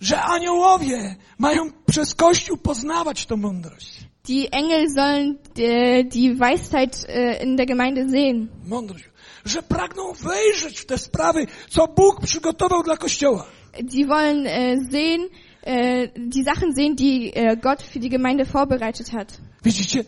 [0.01, 3.99] Że aniołowie mają przez kościół poznawać tę mądrość.
[4.27, 7.07] Die Engel sollen äh, die Weisheit
[7.43, 8.47] in der Gemeinde sehen.
[8.65, 9.12] Mądrość.
[9.45, 13.45] Że pragną wejrzeć w te sprawy, co Bóg przygotował dla kościoła.
[13.81, 15.29] Die wollen äh, sehen,
[15.65, 19.41] äh, die Sachen sehen, die äh, Gott für die Gemeinde vorbereitet hat.
[19.63, 20.03] Widzicie?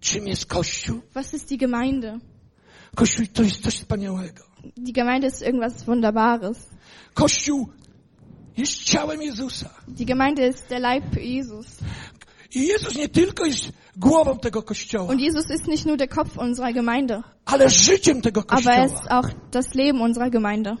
[0.00, 1.00] Czym jest Kościół?
[1.14, 2.18] Was ist die Gemeinde?
[2.96, 4.44] Kościół to jest coś wspaniałego.
[4.76, 6.70] Die Gemeinde ist irgendwas Wunderbares.
[7.14, 7.68] Kościół
[8.56, 9.70] jest ciałem Jezusa.
[9.88, 11.66] Die Gemeinde ist der Leib Jesus.
[12.54, 16.36] I Jezus nie tylko jest głową tego Kościoła, Und Jesus ist nicht nur der Kopf
[16.38, 19.18] unserer Gemeinde, ale życiem tego aber er ist Kościoła.
[19.20, 20.76] auch das Leben unserer Gemeinde.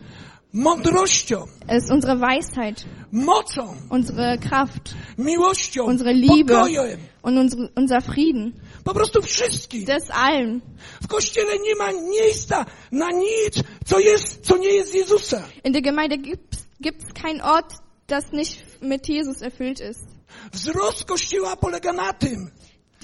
[0.52, 7.00] Mądrością, Er ist unsere Weisheit, mocą, unsere Kraft, miłością, unsere Liebe pokojem.
[7.22, 8.52] und unsere, unser Frieden.
[8.84, 9.84] Po prostu wszystkim.
[9.84, 10.60] Das allem.
[11.02, 15.42] W Kościele nie ma miejsca na nic, co jest, co nie jest Jezusa.
[15.64, 17.74] In der Gemeinde gibt es keinen Ort,
[18.06, 20.04] das nicht mit Jesus erfüllt ist.
[20.52, 22.50] Wzrost Kościoła polega na tym,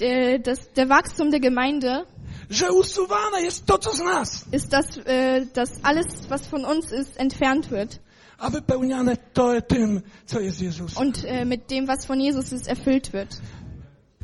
[0.01, 2.05] Der, das, der Wachstum der Gemeinde
[2.49, 6.91] że usuwane jest to, co z nas, ist, dass, äh, dass alles, was von uns
[6.91, 7.99] ist, entfernt wird
[8.41, 10.97] a wypełniane to tym, co jest Jezus.
[10.97, 13.41] und äh, mit dem, was von Jesus ist, erfüllt wird.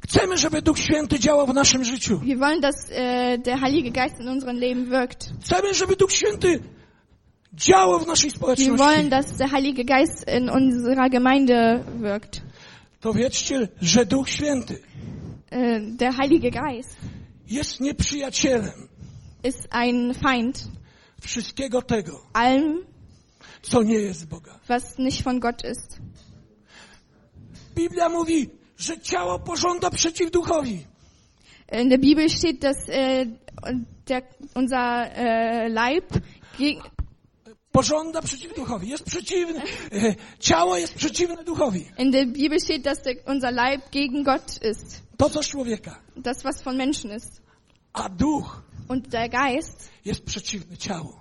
[0.03, 2.19] Chcemy, żeby Duch Święty działał w naszym życiu.
[2.19, 5.29] Wir wollen, dass äh, der Heilige Geist in unserem Leben wirkt.
[5.41, 6.59] Chcemy, żeby Duch Święty
[7.53, 8.77] działał w naszej Wir społeczności.
[8.77, 12.41] wollen, dass der Heilige Geist in unserer Gemeinde wirkt.
[12.99, 15.16] To wiedzcie, że Duch Święty Äh,
[15.51, 16.97] der Heilige Geist
[17.47, 18.89] jest nieprzyjacielem
[19.43, 20.67] ist ein Feind
[21.21, 22.85] wszystkiego tego, allem,
[23.61, 24.59] co nie jest z Boga.
[24.67, 25.99] was nicht von Gott ist.
[27.75, 30.85] Biblia mówi, że ciało pożąda przeciw duchowi.
[31.71, 33.25] In der Bibel steht, dass äh,
[34.07, 34.23] der,
[34.55, 36.05] unser äh, Leib
[36.57, 36.81] gegen,
[37.77, 38.89] Pożąda przeciw duchowi.
[38.89, 39.61] Jest przeciwny.
[39.91, 41.85] E, Ciało jest przeciwne duchowi.
[41.97, 45.01] in der Bibel steht, dass der, unser Leib gegen Gott ist.
[45.17, 45.99] To co z człowieka.
[46.15, 47.41] Das, was von Menschen ist.
[47.93, 51.13] A duch Und der Geist jest przeciwny ciału.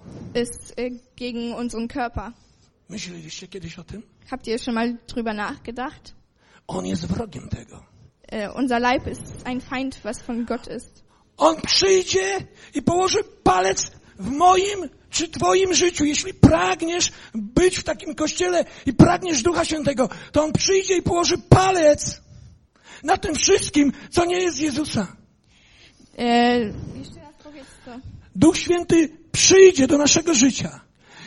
[0.42, 2.32] ist äh, gegen unseren Körper.
[2.88, 4.02] Myśleliście kiedyś o tym?
[4.30, 6.14] Habt ihr schon mal drüber nachgedacht?
[6.66, 7.82] On jest wrogiem tego.
[8.32, 11.04] Äh, unser Leib ist ein Feind, was von Gott ist.
[11.36, 16.05] On przyjdzie i położy palec w moim czy twoim życiu.
[16.05, 21.38] Jeśli pragniesz być w takim kościele i pragniesz Ducha Świętego, to On przyjdzie i położy
[21.38, 22.20] palec
[23.02, 25.07] na tym wszystkim, co nie jest Jezusa.
[26.16, 27.90] Äh, jeszcze raz powiedz to.
[28.37, 30.81] Duch Święty przyjdzie do naszego życia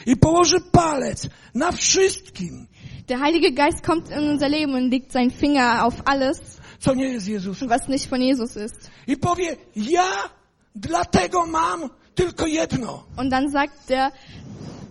[0.05, 2.67] i położy palec na wszystkim,
[3.07, 6.39] Der Heilige Geist kommt in unser Leben und legt seinen Finger auf alles,
[6.79, 7.67] co nie jest Jezusem.
[7.69, 8.89] was nicht von Jesus ist.
[9.07, 10.29] I powie, ja
[10.75, 13.03] dlatego mam tylko jedno.
[13.17, 14.11] Und dann sagt er,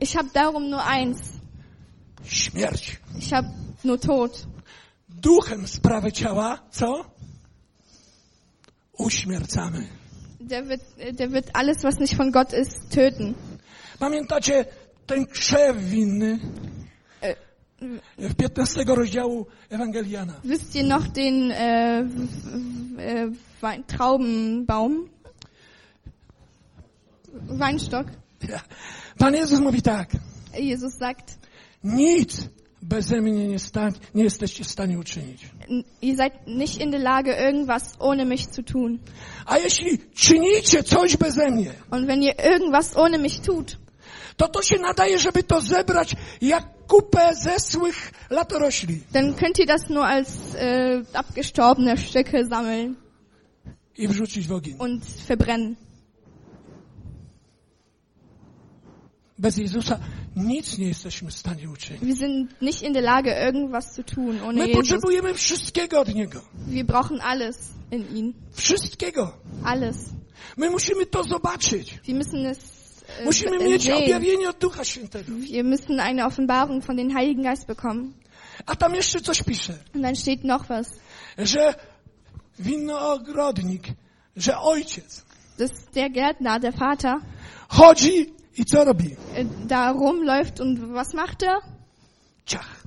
[0.01, 1.19] ich habe darum nur eins.
[2.25, 3.01] Śmierć.
[3.19, 3.49] Ich habe
[3.85, 4.47] nur Tod.
[5.09, 7.05] Duchem sprawy ciała, co?
[8.99, 9.89] Uśmiercamy.
[10.41, 13.35] Der wird, der wird alles, was nicht von Gott ist, töten.
[13.99, 14.65] Pamiętacie
[15.07, 16.39] ten krzew winny
[18.19, 20.35] w 15 rozdziału Ewangeliana?
[20.45, 22.05] wisst ihr noch den äh,
[23.87, 25.09] Traubenbaum?
[27.33, 28.07] Weinstock?
[29.19, 30.09] Pan Jezus mówi tak.
[30.59, 31.39] Jesus sagt,
[31.85, 32.41] Nic
[32.83, 35.49] beze mnie nie, sta- nie jesteście w stanie uczynić.
[35.71, 38.99] "N- ihr seid nicht in der Lage, irgendwas ohne mich zu tun.
[39.47, 43.77] A jeśli czynicie coś beze mnie, Und wenn ihr irgendwas ohne mich tut,
[44.37, 49.89] to to się nadaje, żeby to zebrać jak kupę zesłych latorośli dann könnt ihr das
[49.89, 52.95] nur als äh, abgestorbene Stücke sammeln
[53.99, 54.77] i wrzucić w ogień.
[54.79, 55.77] und verbrennen.
[59.39, 59.99] Bez Jezusa
[60.37, 62.03] nic nie jesteśmy w stanie uczynić.
[62.05, 64.77] Wir sind nicht in der Lage, irgendwas zu tun ohne My Jesus.
[64.77, 66.41] potrzebujemy wszystkiego od Niego.
[66.67, 67.59] Wir brauchen alles
[67.91, 68.35] in ihn.
[68.53, 69.33] Wszystkiego.
[69.65, 69.97] Alles.
[70.57, 71.99] My musimy to zobaczyć.
[72.05, 75.33] Wir müssen es äh, Musimy mieć objawienie od Ducha Świętego.
[75.33, 78.13] Wir müssen eine Offenbarung von den Heiligen Geist bekommen.
[78.67, 80.87] A tam jeszcze coś pisze, Und dann steht noch was.
[81.39, 81.75] że
[82.59, 83.83] winogrodnik,
[84.37, 85.25] że ojciec
[85.59, 87.15] Dass der Gärtner, der Vater,
[87.69, 89.17] chodzi i co robi?
[89.37, 91.59] äh, da rumläuft und was macht er?
[92.47, 92.85] Ciach,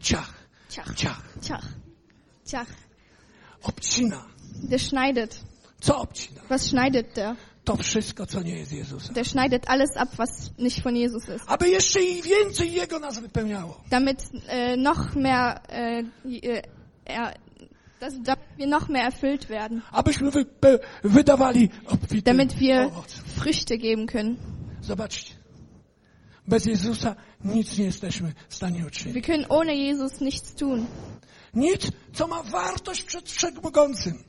[0.00, 0.32] ciach,
[0.68, 1.22] Tjach, ciach.
[1.42, 1.64] tjach,
[2.44, 2.66] tjach.
[3.62, 4.24] Obcina.
[4.62, 5.40] Der schneidet.
[5.80, 6.40] Co obcina?
[6.48, 7.36] Was schneidet der?
[7.64, 9.14] To wszystko, co nie jest Jezusem.
[9.14, 11.44] Der schneidet alles ab, was nicht von Jesus ist.
[11.46, 13.80] Aby jeszcze i więcej Jego nas wypełniało.
[13.90, 16.62] Damit äh, noch mehr, äh, äh,
[17.04, 17.34] er,
[18.00, 18.14] dass,
[18.56, 19.82] wir noch mehr erfüllt werden.
[19.92, 22.90] Abyśmy wype- wydawali obfity Damit wir.
[23.36, 24.36] Früchte geben können.
[24.90, 25.34] Zobaczcie.
[26.48, 29.14] Bez Jezusa nic nie jesteśmy w stanie uczynić.
[29.14, 30.86] Wir können ohne Jesus nichts tun.
[31.54, 34.24] Nic, co ma wartość przed Wszechmogącym.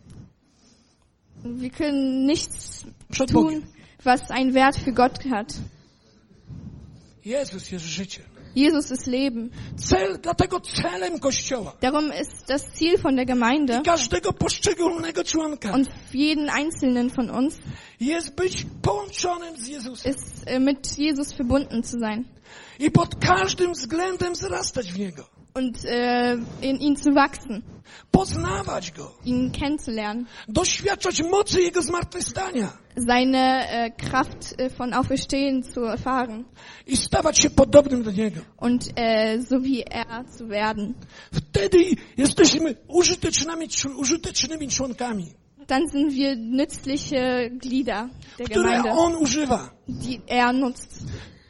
[1.45, 3.62] Wir können nichts Przed Bogiem.
[3.62, 3.71] tun,
[4.04, 5.54] was einen Wert für Gott hat.
[7.26, 8.26] Jezus jest życiem.
[8.56, 9.52] Jesus ist Leben.
[9.78, 11.74] Cel, dlatego celem Kościoła.
[11.82, 13.80] Darum ist das Ziel von der Gemeinde.
[13.80, 15.72] I każdego poszczególnego członka.
[15.74, 17.56] Und jeden Einzelnen von uns
[18.00, 20.12] jest być połączonym z Jezusem.
[20.12, 22.26] ist, äh, mit Jesus verbunden zu sein.
[22.80, 27.64] I pod każdym względem wzrastać w Niego, und äh, in ihn zu wachsen,
[28.12, 32.77] poznawać Go, ihn kennenzulernen, doświadczać mocy Jego zmartwychwstania.
[33.08, 36.45] Seine äh, Kraft äh, von Auferstehen zu erfahren.
[36.88, 38.41] I stawać się podobnym do Niego.
[38.58, 40.93] und äh, so wie er zu werden.
[41.34, 41.77] Wtedy
[42.17, 45.34] jesteśmy użytecznymi, użytecznymi członkami,
[45.67, 51.04] Dann sind wir nützliche Glieder der które Gemeinde, On używa, die er nutzt,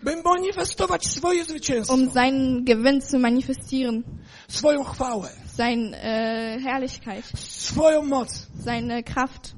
[0.03, 4.03] by manifestować swoje zwycięstwo, um seinen Gewinn zu manifestieren,
[4.47, 8.47] swoją chwałę, seine äh, Herrlichkeit, swoją moc.
[8.63, 9.55] seine Kraft.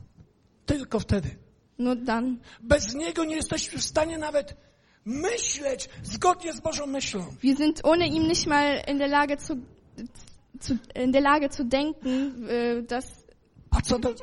[0.65, 1.29] Tylko wtedy.
[1.77, 2.39] Nur dann.
[2.61, 4.55] Bez Niego nie jesteśmy w stanie nawet
[5.05, 7.25] myśleć zgodnie z Bożą myślą.
[7.41, 9.57] Wir sind ohne ihn nicht mal in der Lage zu,
[10.59, 13.23] zu in der Lage zu denken, äh, dass
[13.71, 14.15] A co do...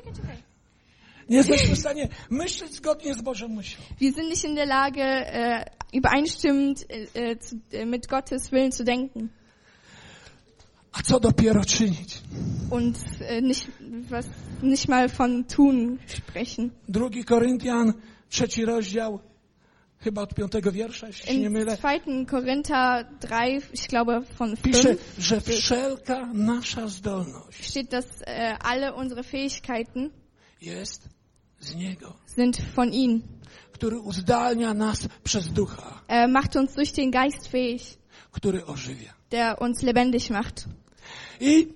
[1.29, 3.85] Nie jesteśmy w stanie myśleć zgodnie z Bożą myślą.
[3.99, 6.87] wir sind nicht in der Lage, äh, übereinstimmend
[7.87, 9.29] mit Gottes Willen zu denken
[10.93, 12.23] A co dopiero czynić?
[12.71, 13.67] und äh, nicht
[14.11, 14.27] was
[14.63, 16.71] nicht mal von tun sprechen.
[16.89, 17.93] Drugi Koryntian,
[18.29, 19.21] trzeci rozdział,
[19.99, 21.91] chyba od piątego wiersza, jeśli się nie In mylę, 2.
[22.27, 23.35] Korinther 3,
[23.75, 30.11] ich glaube von pisze, 5, że wszelka nasza zdolność steht, dass äh, alle unsere Fähigkeiten
[30.63, 31.09] jest
[31.61, 33.23] z Niego, sind von ihm.
[33.73, 37.99] który uzdalnia nas przez Ducha, Er macht uns durch den Geist fähig,
[38.33, 39.13] który ożywia.
[39.31, 40.65] der uns lebendig macht.
[41.41, 41.69] I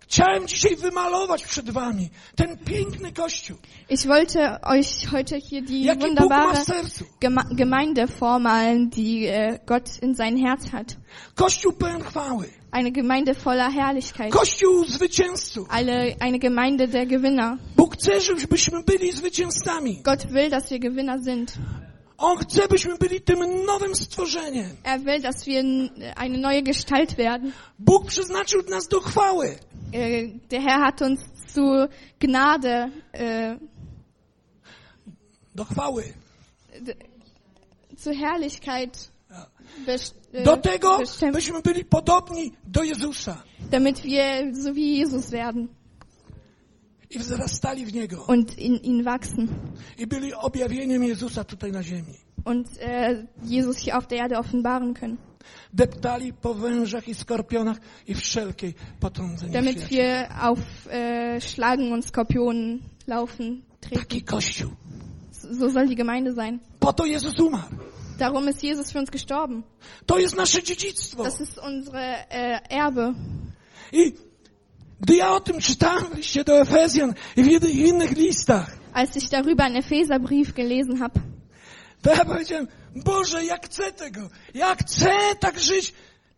[0.00, 3.56] chciałem dzisiaj wymalować przed wami ten piękny Kościół,
[3.88, 6.64] Ich wollte euch heute hier die jaki wunderbare
[7.50, 10.96] Gemeinde vormalen, die äh, Gott in sein Herz hat.
[11.34, 14.32] Kościół pełen chwały, Eine Gemeinde voller Herrlichkeit.
[14.32, 15.68] Kościół zwycięzców.
[15.70, 17.56] Eine, eine Gemeinde der Gewinner.
[17.76, 20.02] Bóg chce, żebyśmy byli zwycięzcami.
[20.02, 21.58] Gott will, dass wir Gewinner sind.
[22.18, 24.70] On chce, byśmy byli tym nowym stworzeniem.
[24.84, 25.62] Er will, dass wir
[26.16, 27.52] eine neue Gestalt werden.
[27.78, 29.58] Bóg przeznaczył nas do chwały.
[29.92, 31.20] Äh, der Herr hat uns
[31.54, 31.62] zu
[32.20, 33.58] Gnade, äh,
[35.54, 36.04] Do chwały.
[36.80, 36.94] d-
[37.96, 44.98] zu Herrlichkeit äh, Do tego, bestimmt, byśmy byli podobni do Jezusa damit wir so wie
[44.98, 45.68] Jesus werden
[47.16, 49.48] i wzrastali w Niego und in ihn wachsen
[49.98, 52.14] i byli objawieniem Jezusa tutaj na ziemi.
[52.44, 55.18] und äh, Jesus hier auf der Erde offenbaren können.
[55.72, 60.58] Deptali po wężach i skorpionach i wszelkiej potrądzeniu damit wir auf
[60.90, 63.98] äh, Schlagen und Skorpionen laufen, treten.
[63.98, 64.70] Taki Kościół.
[65.32, 66.58] So soll die Gemeinde sein.
[66.80, 67.76] Po to Jezus umarł.
[68.18, 69.62] Darum ist Jesus für uns gestorben.
[70.06, 71.24] To jest nasze dziedzictwo.
[71.24, 73.14] Das ist unsere äh, Erbe.
[73.92, 74.12] I
[75.00, 79.28] gdy ja o tym czytałem w liście do Efezjan i w innych listach, Als ich
[79.28, 81.20] darüber einen Epheserbrief gelesen habe,
[82.02, 82.68] to ja powiedziałem,
[83.04, 85.94] Boże, jak chcę tego, jak chcę tak żyć,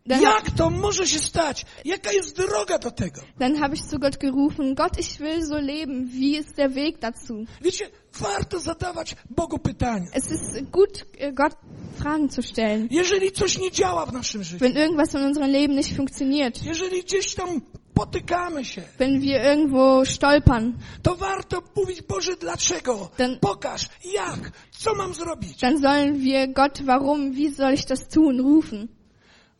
[0.07, 3.21] Dann- jak to może się stać, jaka jest droga do tego.
[3.39, 6.07] dann habe ich zu Gott gerufen, Gott, ich will so leben.
[6.07, 7.45] Wie ist der Weg dazu?
[7.61, 7.89] Wiecie,
[8.19, 10.07] warto zadawać Bogu pytania.
[10.13, 11.53] Es ist gut, äh, Gott
[11.97, 12.87] Fragen zu stellen.
[12.91, 17.03] Jeżeli coś nie działa w naszym życiu, Wenn irgendwas in unserem Leben nicht funktioniert, jeżeli
[17.03, 17.61] gdzieś tam
[17.93, 23.09] potykamy się, wenn wir irgendwo stolpern, to warto mówić, Boże, dlaczego?
[23.17, 25.57] Ten- Pokaż, jak, co mam zrobić?
[25.61, 28.87] dann sollen wir Gott, warum, wie soll ich das tun, rufen.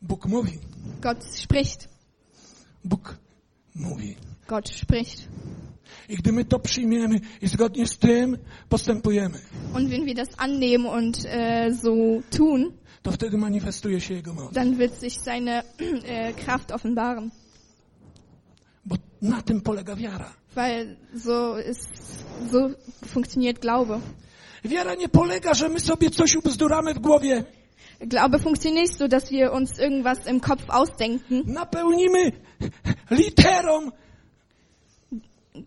[0.02, 0.60] Bóg mówi,
[1.02, 1.90] Gott spricht.
[2.86, 3.16] Bóg
[3.76, 4.16] mówi.
[4.48, 5.28] Gott spricht.
[6.10, 8.38] I gdy my to przyjmiemy i zgodnie z tym
[8.70, 9.40] postępujemy,
[9.76, 12.72] Und wenn wir das annehmen und äh, so tun,
[13.04, 14.54] to wtedy manifestuje się Jego moc.
[14.54, 15.64] dann wird sich seine
[16.06, 17.32] äh, Kraft offenbaren.
[18.86, 20.34] Bo na tym polega wiara.
[20.56, 21.90] Weil so ist,
[22.52, 22.70] so
[23.06, 24.00] funktioniert Glaube.
[24.66, 27.44] Wiara nie polega, że my sobie coś ubzduramy w głowie,
[28.00, 32.32] Glaube funktioniert nicht so, dass wir uns irgendwas im Kopf ausdenken, napełnimy
[33.12, 33.92] literą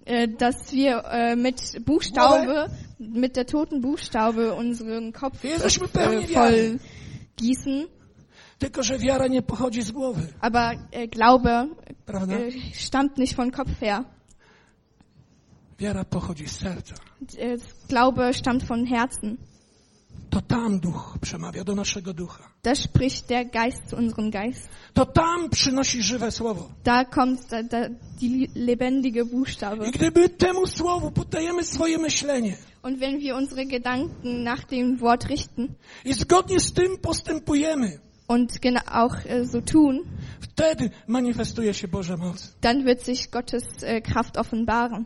[0.04, 5.58] äh, dass wir äh, mit Buchstabe, mit der toten Buchstabe unseren Kopf äh,
[6.28, 6.78] voll
[7.36, 7.86] gießen.
[8.58, 11.68] Tylko, że wiara nie pochodzi z głowy, Aber äh, Glaube
[12.06, 14.04] äh, stammt nicht von Kopf her.
[15.78, 16.94] Wiara pochodzi z serca.
[17.38, 19.38] Äh, Glaube stammt von Herzen.
[20.32, 22.42] To tam duch przemawia do naszego ducha.
[22.62, 24.68] Da spricht der Geist zu unserem Geist.
[24.94, 26.70] To tam przynosi żywe słowo.
[26.84, 27.88] Da kommt da, da,
[28.20, 29.88] die lebendige Buchstabe.
[29.88, 35.28] I gdyby temu słowu poddajemy swoje myślenie Und wenn wir unsere Gedanken nach dem Wort
[35.28, 35.68] richten
[36.04, 40.00] i zgodnie z tym postępujemy, und genau auch äh, so tun,
[40.40, 42.56] wtedy manifestuje się Boża moc.
[42.60, 45.04] dann wird sich Gottes äh, Kraft offenbaren.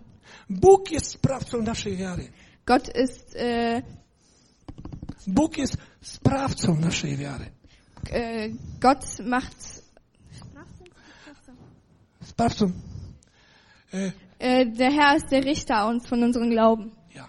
[0.50, 2.28] Bóg jest sprawcą naszej wiary.
[2.66, 3.82] Gott ist äh,
[5.26, 7.50] Bóg jest sprawcą naszej wiary.
[8.10, 8.50] äh,
[8.80, 9.56] Gott macht
[12.24, 12.72] Sprawcą.
[13.92, 16.90] E, äh, der Herr ist der Richter uns von unserem Glauben.
[17.14, 17.28] ja.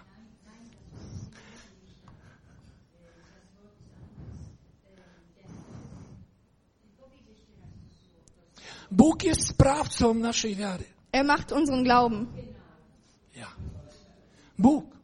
[8.90, 10.84] Bóg jest sprawcą naszej wiary.
[11.12, 12.26] Er macht unseren Glauben.
[13.36, 13.46] Ja.
[14.58, 14.97] Bóg.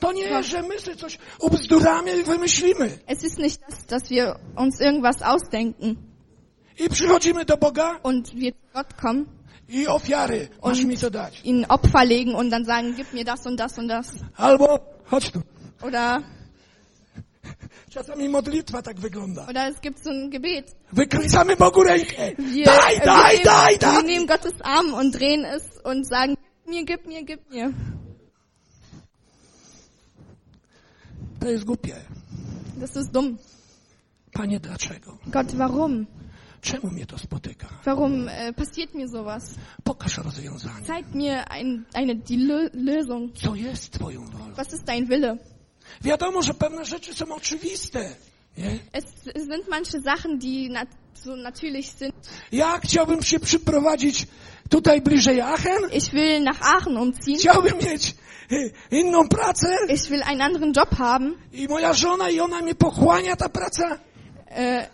[0.00, 2.98] To nie, że my sobie coś ubzduramy i wymyślimy.
[3.06, 5.96] Es ist nicht das, dass wir uns irgendwas ausdenken
[6.78, 9.26] I przychodzimy do Boga und wir zu Gott kommen
[9.68, 10.48] i ofiary.
[10.64, 11.40] Masz mi to dać.
[11.44, 14.06] ihm Opfer legen und dann sagen, gib mir das und das und das.
[14.36, 14.78] Albo,
[15.10, 15.40] chodź tu.
[15.82, 16.22] Oder,
[17.90, 19.46] Czasami modlitwa tak wygląda.
[19.50, 20.74] oder es gibt so ein Gebet.
[20.92, 22.32] Wykręcamy Bogu rękę.
[22.38, 24.04] Wir, Daj, daj, wir, daj, nehmen, wir daj.
[24.04, 26.34] nehmen Gottes Arm und drehen es und sagen,
[26.66, 27.72] gib mir, gib mir, gib mir.
[31.44, 31.96] To jest głupie.
[32.76, 33.38] Das ist dumm.
[34.32, 35.18] Panie, dlaczego?
[35.26, 36.06] Gott, warum?
[36.60, 37.68] Czemu mnie to spotyka?
[37.84, 39.54] Warum äh, passiert mir sowas?
[39.84, 40.86] Pokaż rozwiązanie.
[40.86, 43.32] Zeig mir ein, eine, die Lö Lösung.
[43.34, 44.52] Co jest Twoją wolą?
[44.54, 45.36] Was ist dein Wille?
[46.00, 48.16] Wiadomo, że pewne rzeczy są oczywiste.
[48.56, 48.78] Nie?
[48.92, 50.88] Es sind manche Sachen, die nat
[51.24, 52.14] so natürlich sind.
[52.52, 54.26] Ja chciałbym się przyprowadzić
[54.68, 55.90] tutaj bliżej Aachen.
[55.92, 57.38] Ich will nach Aachen umziehen.
[57.38, 58.14] Chciałbym mieć
[58.52, 61.34] y, inną pracę Ich will einen anderen Job haben.
[61.52, 63.98] i moja żona i ona mnie pochłania ta praca.
[64.50, 64.86] Äh,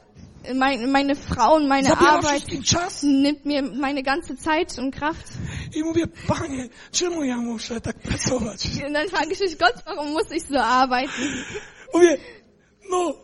[0.55, 2.45] mein, meine Frau und meine Zabiera Arbeit
[3.03, 5.33] nimmt mir meine ganze Zeit und Kraft.
[5.75, 8.67] I mówię, Panie, czemu ja muszę tak pracować?
[8.87, 11.45] Und dann frage ich mich, Gott, warum muss ich so arbeiten?
[11.95, 12.19] Mówię,
[12.91, 13.15] no,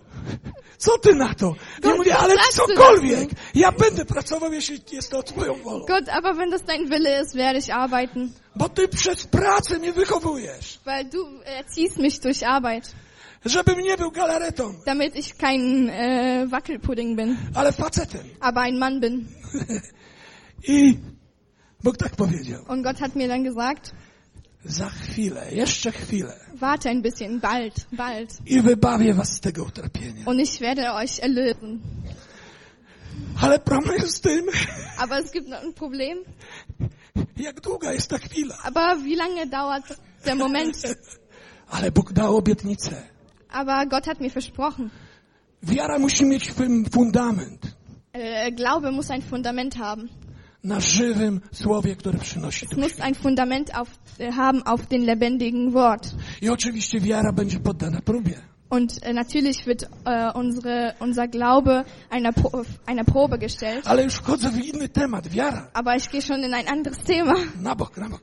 [0.79, 1.47] co ty na to?
[1.47, 3.31] Ja Gott, mówię, ale cokolwiek.
[3.55, 5.85] Ja będę pracował, jeśli jest to twoją wolą.
[5.87, 8.33] Gott, aber wenn das dein Wille ist, werde ich arbeiten.
[8.57, 10.81] Bo ty przez pracę mnie wychowujesz.
[10.85, 12.95] Weil du erziehst mich durch Arbeit,
[13.45, 18.21] Żebym nie był galaretą, damit ich kein äh, Wackelpudding bin, ale facetem.
[18.41, 19.29] aber ein Mann bin.
[20.69, 20.99] I
[21.85, 22.65] Bóg tak powiedział.
[22.69, 23.93] Und Gott hat mir dann gesagt,
[24.69, 26.41] Za chwilę, jeszcze chwilę.
[26.55, 28.39] warte ein bisschen, bald, bald.
[28.47, 30.25] I wybawię was z tego utrapienia.
[30.27, 31.79] Und ich werde euch erlösen.
[33.43, 34.45] Ale problem jest z tym,
[34.99, 36.19] Aber es gibt noch ein Problem.
[37.37, 38.55] jak długa jest ta chwila.
[38.65, 40.77] Aber wie lange dauert der Moment?
[41.71, 43.03] Ale Bóg dał obietnicę.
[43.51, 44.91] Aber Gott hat mir versprochen,
[45.63, 47.67] Wiara musi mieć fun- fundament
[48.13, 50.09] äh, Glaube muss ein Fundament haben.
[50.65, 52.79] Na żywym słowie, które przynosi duch.
[52.79, 53.89] muss ein Fundament auf,
[54.19, 56.15] äh, haben auf den lebendigen Wort.
[56.43, 58.35] I oczywiście wiara będzie poddana próbie.
[58.69, 63.87] Und äh, natürlich wird äh, unsere, unser Glaube einer, Pro einer Probe gestellt.
[63.87, 65.29] Ale już wchodzę w inny temat.
[65.33, 65.69] Wiara.
[65.73, 67.35] Aber ich gehe schon in ein anderes Thema.
[67.61, 68.23] Na bok, na bok.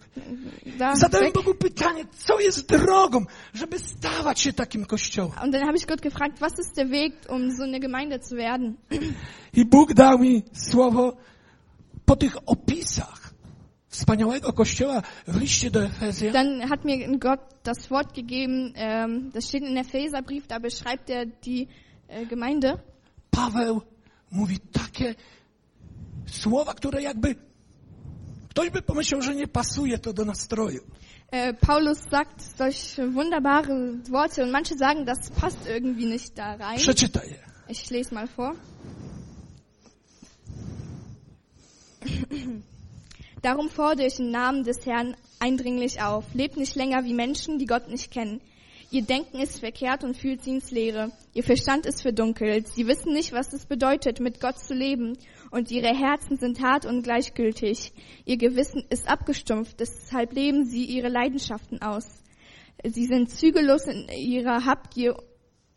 [0.78, 1.34] Da Zadałem weg.
[1.34, 5.32] Bogu pytanie, co jest drogą, żeby stawać się takim kościołem.
[5.44, 8.36] Und dann habe ich Gott gefragt, was ist der Weg, um so eine Gemeinde zu
[8.36, 8.78] werden?
[9.54, 11.18] I Bóg dał mi słowo
[12.06, 13.34] po tych opisach
[13.88, 16.34] wspaniałego kościoła w liście do Efezjan.
[16.34, 21.26] Dann hat mir Gott das Wort gegeben, ähm, das steht in Epheserbrief, da beschreibt er
[21.26, 21.68] die
[22.08, 22.78] äh, Gemeinde.
[23.32, 23.82] Paweł
[24.32, 25.16] mówi takie
[26.26, 27.36] słowa, które jakby
[28.54, 30.82] Ktoś by pomyślał, że nie pasuje to do nastroju.
[31.32, 33.68] Äh, Paulus sagt solche wunderbare
[34.10, 36.78] Worte und manche sagen, das passt irgendwie nicht da rein.
[36.78, 37.38] Przeczytaj je.
[37.70, 38.56] Ich lese mal vor.
[43.42, 46.26] Darum fordere ich im Namen des Herrn eindringlich auf.
[46.34, 48.40] Lebt nicht länger wie Menschen, die Gott nicht kennen.
[48.90, 51.12] Ihr Denken ist verkehrt und fühlt sie ins Leere.
[51.34, 52.68] Ihr Verstand ist verdunkelt.
[52.68, 55.18] Sie wissen nicht, was es bedeutet, mit Gott zu leben.
[55.50, 57.92] Und ihre Herzen sind hart und gleichgültig.
[58.24, 59.80] Ihr Gewissen ist abgestumpft.
[59.80, 62.06] Deshalb leben sie ihre Leidenschaften aus.
[62.84, 65.18] Sie sind zügellos in ihrer Habgier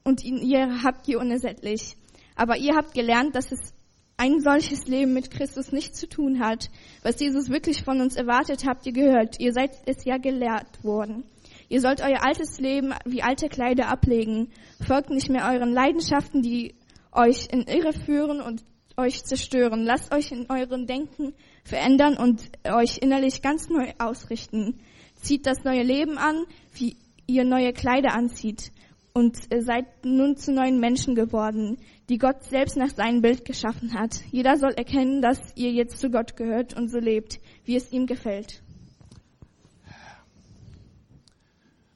[0.04, 1.96] und in ihrer Habgier unersättlich.
[2.34, 3.72] Aber ihr habt gelernt, dass es
[4.16, 6.70] ein solches Leben mit Christus nichts zu tun hat.
[7.02, 9.38] Was Jesus wirklich von uns erwartet, habt ihr gehört.
[9.40, 11.24] Ihr seid es ja gelehrt worden.
[11.68, 14.52] Ihr sollt euer altes Leben wie alte Kleider ablegen.
[14.86, 16.74] Folgt nicht mehr euren Leidenschaften, die
[17.12, 18.62] euch in Irre führen und
[18.96, 19.82] euch zerstören.
[19.82, 24.78] Lasst euch in euren Denken verändern und euch innerlich ganz neu ausrichten.
[25.16, 26.96] Zieht das neue Leben an, wie
[27.26, 28.72] ihr neue Kleider anzieht.
[29.16, 31.78] Und äh, seid nun zu neuen Menschen geworden,
[32.10, 34.20] die Gott selbst nach seinem Bild geschaffen hat.
[34.30, 38.06] Jeder soll erkennen, dass ihr jetzt zu Gott gehört und so lebt, wie es ihm
[38.06, 38.62] gefällt.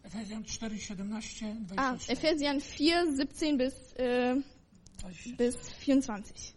[0.02, 2.08] Efezjan 4, 17, Ah, 24.
[2.08, 4.36] Epheser 4, 17 bis, äh,
[4.98, 5.36] 20.
[5.36, 6.54] bis 24.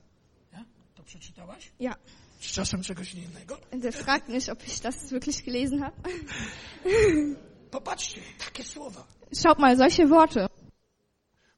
[0.54, 0.66] Ja?
[0.96, 1.72] To przeczytałaś?
[1.80, 1.96] Ja.
[2.40, 3.58] Czy czasem czegoś innego?
[3.72, 5.96] Und er fragt mich, ob ich das wirklich gelesen habe.
[7.72, 9.08] Popatrzcie, takie słowa.
[9.34, 10.53] Schaut mal, solche Worte.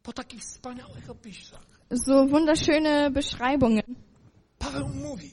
[0.06, 1.66] Po takich wspaniałych opisach.
[2.06, 3.84] So wunderschöne Beschreibungen.
[4.60, 5.32] Paweł mówi.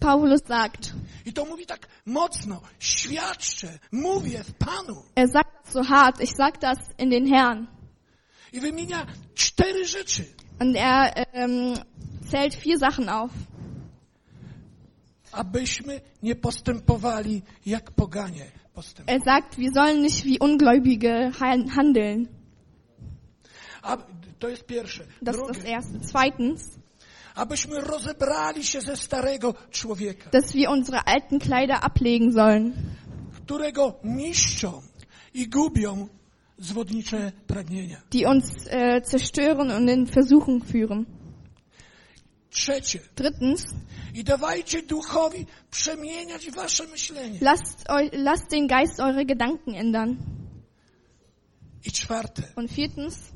[0.00, 0.92] Paulus sagt,
[1.26, 2.60] I to mówi tak mocno.
[2.78, 5.02] Świadczę, mówię w Panu.
[5.16, 7.66] er sagt so hart, ich sag das in den Herrn.
[8.52, 10.24] I wymienia cztery rzeczy.
[10.60, 11.74] Und er ähm,
[12.30, 13.30] zählt vier Sachen auf.
[15.32, 18.44] Abyśmy nie postępowali jak poganie
[18.74, 19.16] postępują.
[19.18, 22.28] Er sagt, wir sollen nicht wie Ungläubige han- handeln.
[23.82, 23.96] A,
[24.38, 25.04] to jest pierwsze.
[25.22, 25.64] Das ist das.
[25.64, 25.98] Erste.
[26.02, 26.78] Zweitens,
[27.34, 32.72] Abyśmy rozebrali się ze starego człowieka, dass wir unsere alten Kleider ablegen sollen,
[33.36, 34.82] którego niszczą
[35.34, 36.08] i gubią
[36.58, 38.02] zwodnicze pragnienia.
[38.12, 41.04] die uns äh, zerstören und in Versuchung führen.
[42.50, 42.98] Trzecie.
[43.16, 43.64] Drittens,
[44.14, 47.38] I dawajcie duchowi przemieniać wasze myślenie.
[47.40, 50.16] lasst, eu, lasst den Geist eure Gedanken ändern.
[51.84, 52.42] I czwarte.
[52.56, 53.32] Und viertens,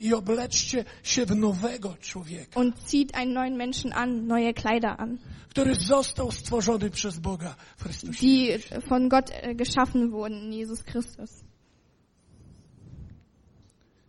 [0.00, 5.18] I obleczcie się w nowego człowieka, und zieht einen neuen Menschen an, neue Kleider an,
[5.48, 8.20] który został stworzony przez Boga w Chrystusie.
[8.20, 11.30] die von Gott äh, geschaffen wurden in Jesus Christus.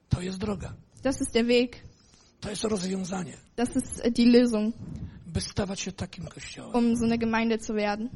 [0.09, 0.73] To jest droga.
[1.03, 1.83] Das ist der Weg.
[2.39, 4.73] To jest rozwiązanie, Das ist äh, die Lösung,
[5.27, 6.75] by stawać się takim kościołem.
[6.75, 8.09] um so eine Gemeinde zu werden.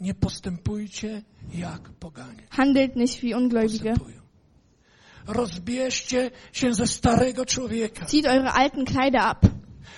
[0.00, 1.22] Nie postępujcie
[1.54, 2.42] jak poganie.
[2.50, 3.90] Handelt nicht wie Ungläubige.
[3.94, 4.23] Postępują.
[5.26, 9.46] Rozbierzcie się ze starego człowieka, Zieht eure alten Kleider ab.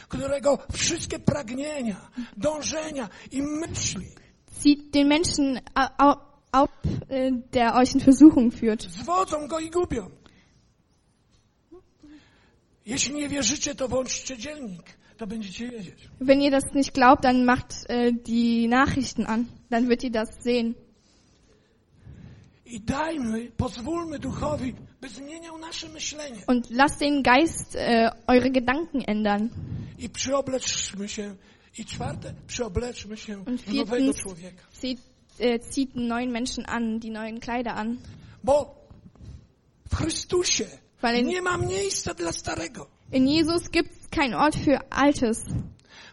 [0.08, 4.06] którego wszystkie pragnienia, dążenia i myśli
[4.62, 5.60] Zieht den Menschen
[6.52, 6.70] ab,
[7.10, 8.88] äh, der euch in Versuchung führt.
[8.90, 10.10] zwodzą go i gubią.
[12.86, 14.96] Jeśli nie wierzycie, to włączcie dziennik.
[16.20, 19.46] Wenn ihr das nicht glaubt, dann macht äh, die Nachrichten an.
[19.70, 20.74] Dann wird ihr das sehen.
[22.66, 24.74] I dajmy, pozwólmy duchowi,
[26.46, 29.50] Und lasst den Geist äh, eure Gedanken ändern.
[33.46, 34.22] Und viertens,
[34.72, 34.98] zieht,
[35.38, 37.98] äh, zieht einen neuen Menschen an, die neuen Kleider an.
[41.00, 41.30] Weil in,
[43.10, 45.44] in Jesus gibt es keinen Ort für Altes.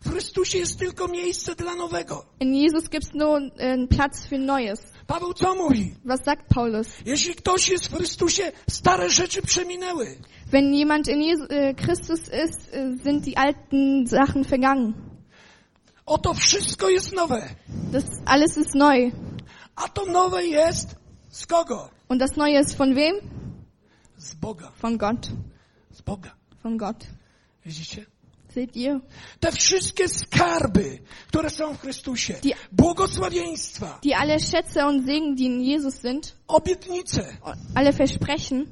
[0.04, 2.26] W Chrystusie jest tylko miejsce dla nowego.
[2.40, 4.82] In Jesus gibt es nur äh, einen Platz für Neues.
[5.08, 5.96] Paweł co mówi?
[6.06, 6.88] Was sagt Paulus?
[7.06, 10.18] Jeśli ktoś jest w Chrystusie, stare rzeczy przeminęły.
[10.52, 14.94] Wenn jemand in Jesus, äh, Christus ist, äh, sind die alten Sachen vergangen.
[16.06, 17.56] Oto wszystko jest nowe.
[17.92, 19.12] Das alles ist neu.
[19.76, 20.96] A to nowe jest
[21.30, 21.90] z kogo?
[22.10, 23.16] Und das Neue ist von wem?
[24.18, 24.72] Z Boga.
[24.82, 25.32] Von Gott.
[25.92, 26.36] Z Boga.
[26.64, 27.08] Von Gott.
[27.66, 28.06] Widzicie?
[29.40, 35.46] Te wszystkie skarby, które są w Chrystusie, Die- błogosławieństwa, Die alle Schätze und Segen, die
[35.46, 37.38] in Jesus sind, obietnice,
[37.76, 38.66] alle Versprechen,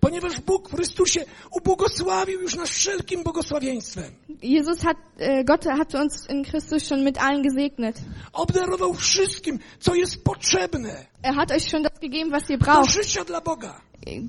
[0.00, 4.12] ponieważ Bóg w Chrystusie ubłogosławił już nas wszelkim błogosławieństwem.
[4.42, 8.00] Jesus hat, äh, Gott hat uns in Christus schon mit allen gesegnet.
[8.32, 12.90] Obdarował wszystkim, co jest potrzebne Er hat euch schon das gegeben, was ihr do braucht.
[12.90, 13.80] życia dla Boga.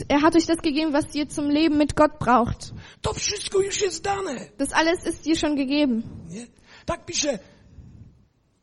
[0.08, 2.74] Er hat euch das gegeben, was ihr zum Leben mit Gott braucht.
[3.02, 4.50] To wszystko już jest dane.
[4.58, 6.04] Das alles ist dir schon gegeben.
[6.30, 6.48] Nie?
[6.86, 7.40] Tak pisze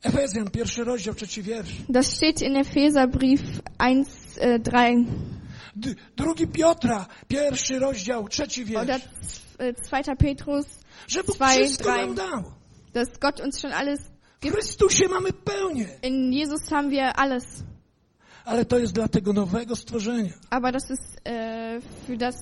[0.03, 1.69] Efezjan, pierwszy rozdział, trzeci wiersz.
[1.89, 3.41] Das steht in Epheserbrief
[3.79, 4.05] 1,
[4.41, 5.07] äh, 3
[5.77, 9.05] D- drugi Piotra, pierwszy rozdział, trzeci oder wiersz.
[9.59, 10.17] äh, 2.
[10.17, 10.67] Petrus,
[11.09, 12.07] Że Bóg Zwei, wszystko drei.
[12.07, 12.43] nam dał.
[12.93, 14.01] dass Gott uns schon alles
[15.45, 15.87] pełnię.
[16.03, 17.45] In Jesus haben wir alles.
[18.45, 20.33] Ale to jest dla tego nowego stworzenia.
[20.51, 22.35] Aber das ist äh, für, das,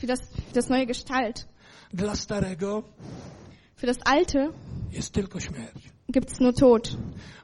[0.00, 1.46] für, das, für das neue Gestalt.
[1.94, 2.82] Dla starego
[3.76, 4.52] Für das Alte
[4.92, 5.90] jest tylko śmierć.
[6.12, 6.96] gibt's nur Tod.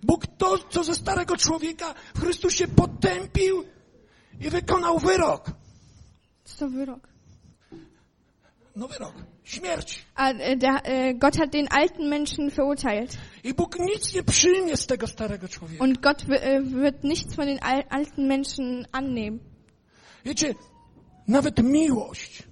[0.03, 3.65] Bóg to, co ze starego człowieka w Chrystusie potępił
[4.41, 5.51] i wykonał wyrok.
[6.61, 7.14] Doch Wyrok.
[8.77, 9.13] No wyrok.
[9.45, 10.05] Śmierć.
[10.15, 13.19] Ah, äh, der, äh, Gott hat den alten Menschen verurteilt.
[13.45, 15.85] I Bóg nic nie przyjmie z tego starego człowieka.
[15.85, 19.39] Und Gott äh, wird nichts von den al alten Menschen annehmen.
[20.25, 20.55] Wiecie,
[21.29, 22.43] nawet miłość,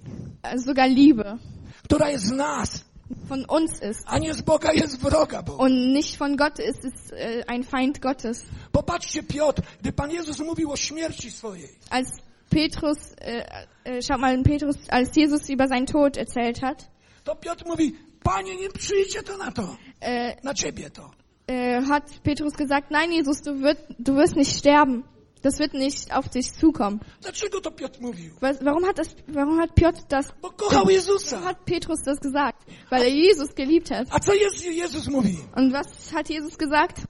[0.43, 1.37] Äh, sogar Liebe
[1.83, 4.03] która jest z nas, von uns ist.
[4.07, 5.63] a nie z Boga, jest wroga Boga.
[5.63, 8.45] Und nicht von Gott ist, äh, ein Feind Gottes.
[8.71, 12.07] Popatrzcie, Piotr, gdy Pan Jezus mówił o śmierci swojej, Als
[12.53, 13.43] Petrus, äh,
[13.83, 16.89] äh, schaut mal, Petrus, als Jesus über seinen Tod erzählt hat,
[17.23, 21.11] to Piotr mówi, Panie, nie przyjdzie to na to, äh, na Ciebie to.
[21.47, 25.03] äh, hat Petrus gesagt, nein Jesus, du, wirst, du wirst nicht sterben.
[25.41, 27.01] Das wird nicht auf dich zukommen.
[27.21, 28.31] Dlaczego to Piotr mówił?
[28.39, 31.41] Was, warum hat das, warum hat Piotr das, Bo kochał warum Jezusa.
[31.41, 32.63] hat Petrus das gesagt?
[32.89, 34.07] Weil er Jesus geliebt hat.
[34.09, 35.37] A co Jezus, Jezus mówi?
[35.55, 37.01] Und was hat Jesus gesagt?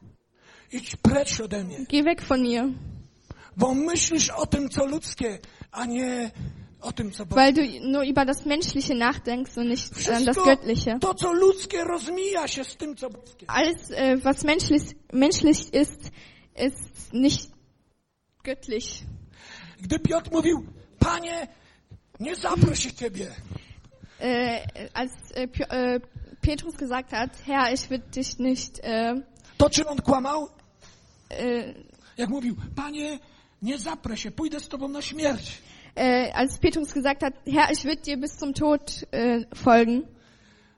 [0.72, 2.74] Idź precz ode mnie, Geh weg von mir.
[3.58, 5.40] Bo myślisz o tym, co ludzkie,
[5.72, 6.32] a nie
[6.82, 7.38] o tym, co Bóg.
[7.38, 11.00] Weil du nur über das Menschliche nachdenkst und nicht an das Wszystko Göttliche.
[11.00, 13.46] to, co ludzkie, rozmija się z tym, co boskie.
[13.50, 14.84] Alles, äh, was menschlich,
[15.14, 16.12] menschlich ist,
[16.56, 17.52] ist nicht
[18.44, 19.04] göttlich.
[19.82, 20.66] Gdy Piotr mówił,
[21.00, 21.48] Panie,
[22.20, 23.28] nie zaproś Ciebie,
[24.20, 26.00] Äh, als äh, äh,
[26.42, 29.22] Petrus gesagt hat, Herr, ich will dich nicht, äh,
[29.58, 30.48] to czym on kłamał?
[31.30, 31.74] äh,
[32.18, 33.20] Jak mówił, Panie,
[33.64, 35.62] nie zaprę się, pójdę z Tobą na śmierć.
[36.34, 40.02] als Petrus gesagt hat, Herr, ich will dir bis zum Tod äh, folgen,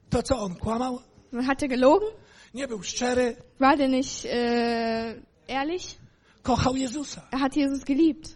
[0.10, 1.00] To co on kłamał?
[1.48, 2.10] hat er gelogen?
[2.54, 5.16] Nie był szczery, War der nicht äh,
[5.48, 5.98] ehrlich?
[6.44, 7.22] kochał Jezusa.
[7.32, 8.36] Er hat Jesus geliebt.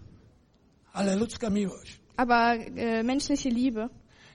[0.93, 3.89] Ale ludzka miłość Aber äh, menschliche Liebe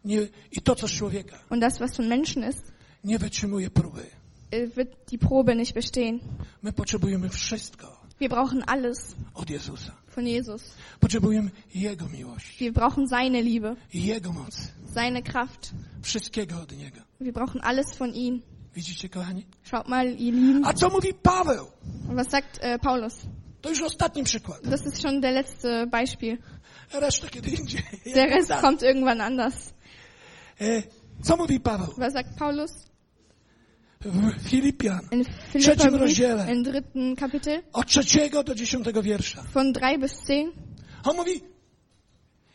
[0.05, 0.19] nie,
[0.53, 2.73] i to, co z człowieka, und das, was von Menschen ist,
[3.05, 4.03] nie wytrzymuje próby.
[4.77, 6.21] wird die Probe nicht bestehen.
[6.63, 9.93] My potrzebujemy wszystko Wir brauchen alles od Jezusa.
[10.17, 10.63] von Jesus.
[11.01, 15.71] Potrzebujemy Jego miłości, Wir brauchen seine Liebe, Jego mocy, seine Kraft.
[16.03, 17.01] wszystkiego od Niego.
[17.21, 18.43] Wir brauchen alles von ihm.
[18.77, 19.47] Widzicie, kochani?
[19.63, 20.65] Schaut mal, ihr Lieben.
[20.67, 21.67] A co mówi Paweł?
[22.09, 23.15] Was sagt äh, Paulus?
[23.61, 24.61] To już ostatni przykład.
[24.65, 26.39] Das ist schon der letzte Beispiel.
[26.93, 27.83] Reszta kiedy indziej.
[28.15, 29.75] Der Rest kommt irgendwann anders.
[30.61, 30.83] E,
[31.23, 31.95] Co mówi Paweł?
[31.99, 32.71] Was sagt Paulus?
[34.05, 35.25] W Filipian, In
[35.61, 36.47] Trzecim rozdziale.
[37.17, 39.43] Kapitel, od trzeciego do dziesiątego wiersza.
[39.55, 40.55] von 3 bis 10.
[41.05, 41.41] On mówi,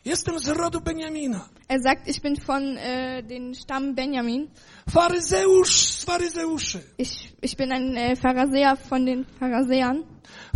[0.04, 4.48] jestem z rodu Beniamina, Er sagt, ich bin von äh, den Stamm Benjamin.
[4.90, 6.80] faryzeusz z faryzeuszy.
[6.98, 10.02] Ich, ich bin ein äh, Pharisäer von den Pharisäern.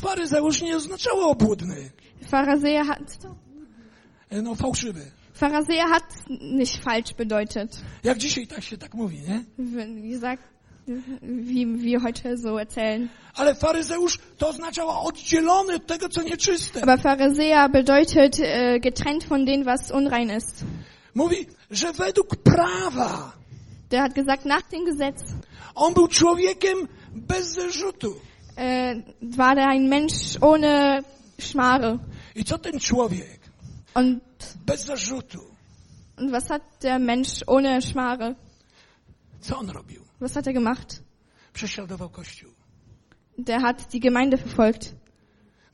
[0.00, 1.90] Faryzeusz nie oznaczało obłudny,
[2.30, 3.18] Pharisäer hat,
[4.30, 5.10] e, no fałszywy.
[5.34, 7.82] Pharisäer hat nicht falsch bedeutet.
[8.04, 9.44] Jak dzisiaj tak się tak mówi, nie?
[10.02, 10.53] Wie gesagt,
[11.22, 13.08] wie wir heute so erzählen.
[13.34, 16.82] Ale faryzeusz to oznaczało oddzielony od tego, co nieczyste.
[16.82, 20.64] Aber Pharisäer bedeutet äh, getrennt von dem, was unrein ist.
[21.14, 23.32] Mówi, że według prawa
[23.90, 25.22] Der hat gesagt, nach dem Gesetz
[25.74, 28.14] on był człowiekiem bez zarzutu.
[28.56, 31.02] äh, war der ein Mensch ohne
[31.40, 31.98] Schmare.
[32.34, 33.40] I co ten człowiek
[33.94, 34.20] Und,
[34.66, 35.38] bez zarzutu,
[36.18, 38.34] und was hat der Mensch ohne Schmare?
[39.40, 40.04] co on robił?
[40.24, 41.02] Was hat er gemacht?
[41.52, 42.50] Prześladował Kościół.
[43.38, 44.94] Der hat die Gemeinde verfolgt.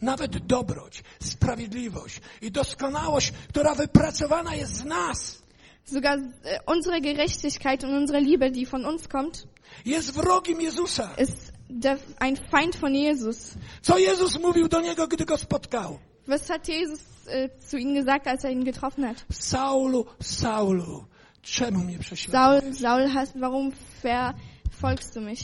[0.03, 5.43] Nawet dobroć, sprawiedliwość i doskonałość, która wypracowana jest w nas,
[5.85, 9.47] Sogar äh, unsere Gerechtigkeit und unsere Liebe, die von uns kommt,
[9.85, 11.15] jest wrogiem Jezusa.
[11.17, 13.55] ist der, ein Feind von Jesus.
[13.83, 15.99] Co Jezus mówił do niego, gdy go spotkał?
[16.27, 19.25] Was hat Jesus äh, zu ihm gesagt, als er ihn getroffen hat?
[19.31, 21.05] Saulu, Saulu,
[21.43, 22.65] czemu mnie prześladujesz?
[22.65, 23.73] Saul, Saul, hast, warum
[24.03, 25.41] verfolgst du mich?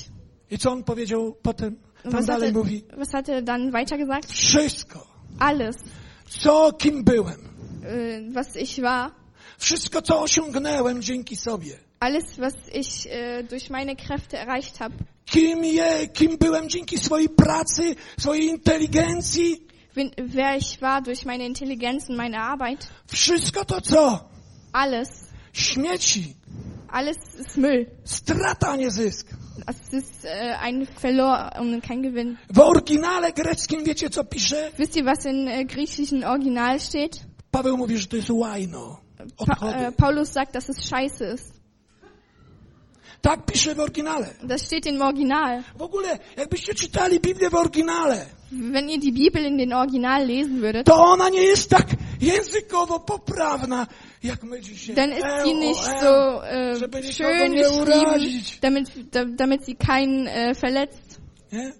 [0.51, 1.77] I co on powiedział potem?
[2.03, 4.33] Tam was dalej er, mówi, was hat er dann weiter gesagt?
[4.33, 5.07] wszystko,
[5.39, 5.77] Alles,
[6.29, 7.41] co kim byłem,
[7.83, 9.11] äh, was ich war,
[9.59, 14.95] wszystko co osiągnąłem dzięki sobie, alles, was ich äh, durch meine Kräfte erreicht habe,
[15.25, 21.45] kim je, kim byłem dzięki swojej pracy, swojej inteligencji, wen- wer ich war durch meine
[21.47, 24.29] Intelligenz und meine Arbeit, wszystko to co?
[24.73, 25.09] alles,
[25.57, 26.37] Śmieci,
[26.89, 27.87] alles ist Müll.
[28.05, 29.27] strata, nie zysk.
[29.67, 32.39] Das ist äh, ein Verlor und kein Gewinn.
[32.49, 34.71] W oryginale greckim wiecie co pisze?
[34.77, 37.21] Wisst ihr, was im äh, griechischen Original steht?
[37.51, 39.01] Paweł mówi, że to jest łajno.
[39.37, 41.56] Pa äh, Paulus sagt, dass es scheiße ist.
[43.27, 44.27] Tak pisze w oryginale.
[44.43, 45.63] Das steht im Original.
[45.79, 50.61] W ogóle, jakbyście czytali Biblię w oryginale, Wenn ihr die Bibel in den Original lesen
[50.61, 51.87] würdet, to ona nie jest tak
[52.21, 53.87] językowo poprawna,
[54.23, 54.95] jak my dzisiaj.
[54.97, 58.61] dann ist E, sie o, nicht e, so äh, żeby nikogo schön nie geschrieben, urazić.
[58.61, 61.21] damit, da, damit sie keinen äh, verletzt.
[61.53, 61.73] Nie?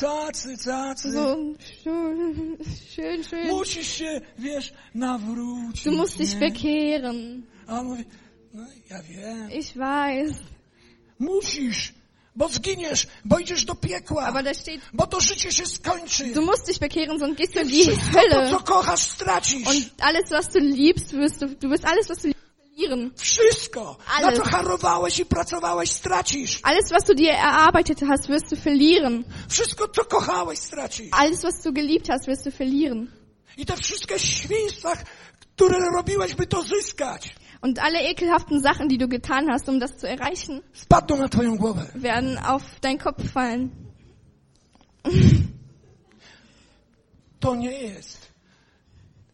[0.00, 1.12] Cacy, cacy.
[1.12, 1.36] So
[1.84, 2.56] schön,
[2.94, 3.48] schön, schön.
[3.48, 5.84] Musisz się, wiesz, nawrócić.
[5.84, 6.40] Du musst dich nie?
[6.40, 7.42] bekehren.
[7.66, 8.04] A on mówi,
[8.54, 9.50] no ja wiem.
[9.50, 10.32] Ich weiß.
[11.22, 11.92] Musisz,
[12.36, 14.32] bo zginiesz, bo idziesz do piekła.
[14.52, 16.24] Steht, Bo to życie się skończy.
[16.34, 18.50] du musst dich bekehren, sonst gehst du in die Wszystko to, Hölle.
[18.50, 19.66] co kochasz, stracisz.
[19.68, 23.10] Und alles, was du liebst, wirst du, du wirst alles, was du liebst, verlieren.
[23.16, 24.38] Wszystko, na Alles.
[24.38, 26.60] co harowałeś i pracowałeś, stracisz.
[26.62, 29.24] Alles, was du dir erarbeitet hast, wirst du verlieren.
[29.48, 31.08] Wszystko, co kochałeś, stracisz.
[31.12, 33.10] Alles, was du geliebt hast, wirst du verlieren.
[33.56, 34.92] I te wszystkie świństwa,
[35.56, 39.96] które robiłeś, by to zyskać, Und alle ekelhaften Sachen, die du getan hast, um das
[39.96, 41.86] zu erreichen, spadną na twoją głowę.
[41.94, 43.70] werden auf deinen Kopf fallen.
[47.40, 48.32] To nie jest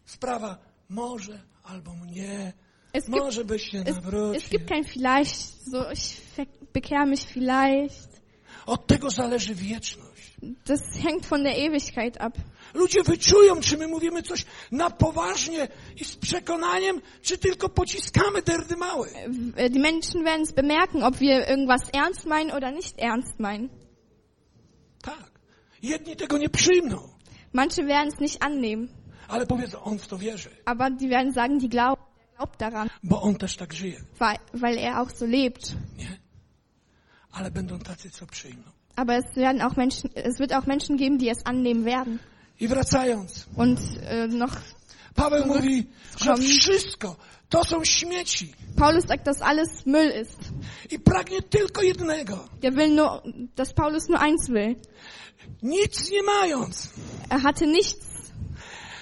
[0.05, 0.57] sprawa
[0.89, 2.53] może albo mnie.
[2.93, 4.49] Es gibt, Może byś się es, es nawrócił.
[4.49, 6.21] gibt kein vielleicht, so ich
[6.73, 8.09] bekehre mich vielleicht.
[8.65, 10.37] Od tego zależy wieczność.
[10.65, 12.33] Das hängt von der Ewigkeit ab.
[12.73, 18.75] Ludzie wyczują, czy my mówimy coś na poważnie i z przekonaniem, czy tylko pociskamy derdy
[18.75, 19.07] małe.
[19.07, 23.69] Äh, Die Menschen werden es bemerken, ob wir irgendwas ernst meinen oder nicht ernst meinen.
[25.01, 25.31] Tak.
[25.81, 27.09] Jedni tego nie przyjmą,
[27.53, 28.89] Manche werden es nicht annehmen,
[29.27, 32.89] ale powiedzą, on w to wierzy, aber die werden sagen, die glauben, der glaubt daran,
[33.03, 34.01] bo on też tak żyje.
[34.19, 35.75] weil, weil er auch so lebt.
[35.97, 36.17] Nie?
[37.31, 38.63] Ale będą tacy, co przyjmą.
[38.95, 42.19] Aber es werden auch Menschen, es wird auch Menschen geben, die es annehmen werden.
[42.59, 44.55] I wracając, Und äh, noch,
[45.15, 45.87] Paweł mówi,
[46.21, 47.15] że wszystko
[47.49, 50.39] to są śmieci Paulus sagt, dass alles Müll ist.
[50.91, 52.49] i pragnie tylko jednego.
[52.61, 53.21] Der will nur,
[53.55, 54.75] dass Paulus nur eins will.
[55.63, 56.89] Nic nie mając,
[57.29, 58.07] Er hatte nichts.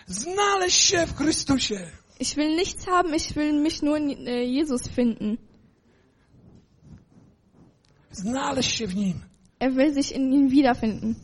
[0.08, 1.92] znaleźć się w Chrystusie.
[2.20, 5.38] Ich will nichts haben, ich will mich nur in äh, Jesus finden.
[8.12, 9.22] Znaleźć się w Nim.
[9.60, 11.16] Er will sich in ihm wiederfinden.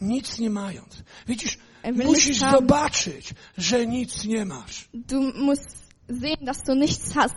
[0.00, 1.02] Nic nie mając.
[1.28, 1.58] Widzisz,
[2.04, 2.60] musisz haben.
[2.60, 4.88] zobaczyć, że nic nie masz.
[4.94, 5.70] Du musst
[6.20, 7.34] sehen, dass du nichts hast.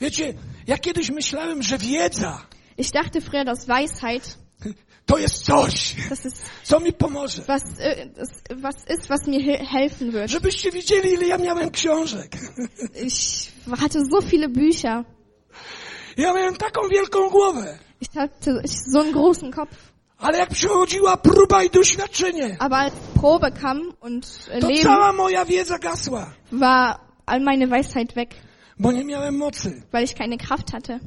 [0.00, 0.34] Wiecie,
[0.66, 2.46] ja kiedyś myślałem, że wiedza
[2.78, 4.38] Ich dachte früher, dass Weisheit,
[5.06, 7.42] to jest coś, das ist co mi pomoże.
[7.42, 8.08] was, äh,
[8.62, 10.30] was ist, was mir he- helfen wird.
[10.30, 12.36] Żebyście widzieli, ile ja miałem książek.
[13.06, 15.04] Ich hatte so viele Bücher.
[16.16, 17.78] Ja miałem taką wielką głowę.
[18.00, 19.92] Ich hatte so einen großen Kopf.
[20.18, 25.12] Ale jak przychodziła próba i doświadczenie, Aber als Probe kam und äh, to Leben, cała
[25.12, 28.34] moja wiedza gasła, war all meine Weisheit weg,
[28.78, 29.82] bo nie miałem mocy.
[29.92, 31.00] weil ich keine Kraft hatte.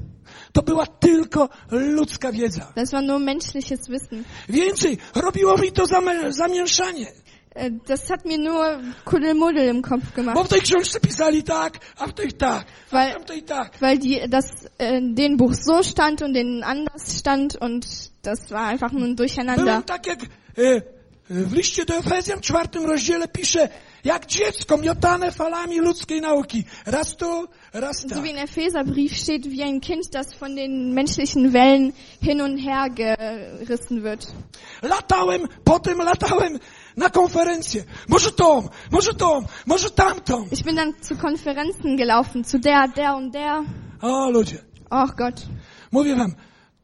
[0.54, 2.72] To była tylko ludzka wiedza.
[2.76, 4.24] Das war nur menschliches Wissen.
[4.50, 7.08] Więcej, robiło mi to zame- zamieszanie.
[7.56, 8.66] Äh, Das hat mir nur
[9.06, 12.90] Kuddelmuddel im Kopf Bo gemacht, w tej książce pisali tak, a w tej tak, a
[12.90, 13.80] w Weil- tamtej tak.
[13.82, 14.46] weil die, das
[14.78, 19.16] äh, dem Buch so stand und in anders stand und das war einfach nur ein
[19.16, 19.66] Durcheinander.
[19.66, 20.20] Byłem tak jak
[20.58, 20.82] e,
[21.30, 23.70] w liście do Efezjan w czwartym rozdziale pisze,
[24.04, 26.64] jak dziecko miotane falami ludzkiej nauki.
[26.86, 28.24] Raz tu, raz So tak.
[28.24, 32.90] wie im Epheserbrief steht, wie ein Kind, das von den menschlichen Wellen hin und her
[32.90, 34.28] gerissen wird.
[34.82, 36.60] Latałem, potem latałem
[36.98, 37.84] na konferencję.
[38.08, 40.46] Może tą, może tą, może tamtą.
[40.52, 43.64] Ich bin dann zu Konferenzen gelaufen, zu der, der und der.
[44.02, 44.58] O ludzie,
[44.90, 45.46] Och Gott.
[45.92, 46.36] mówię wam,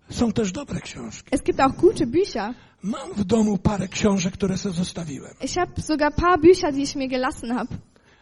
[0.10, 1.30] są też dobre książki.
[1.32, 2.53] Es gibt auch gute Bücher.
[2.82, 5.34] Mam w domu parę książek, które sobie zostawiłem.
[5.41, 7.76] Ich habe sogar paar Bücher, die ich mir gelassen habe.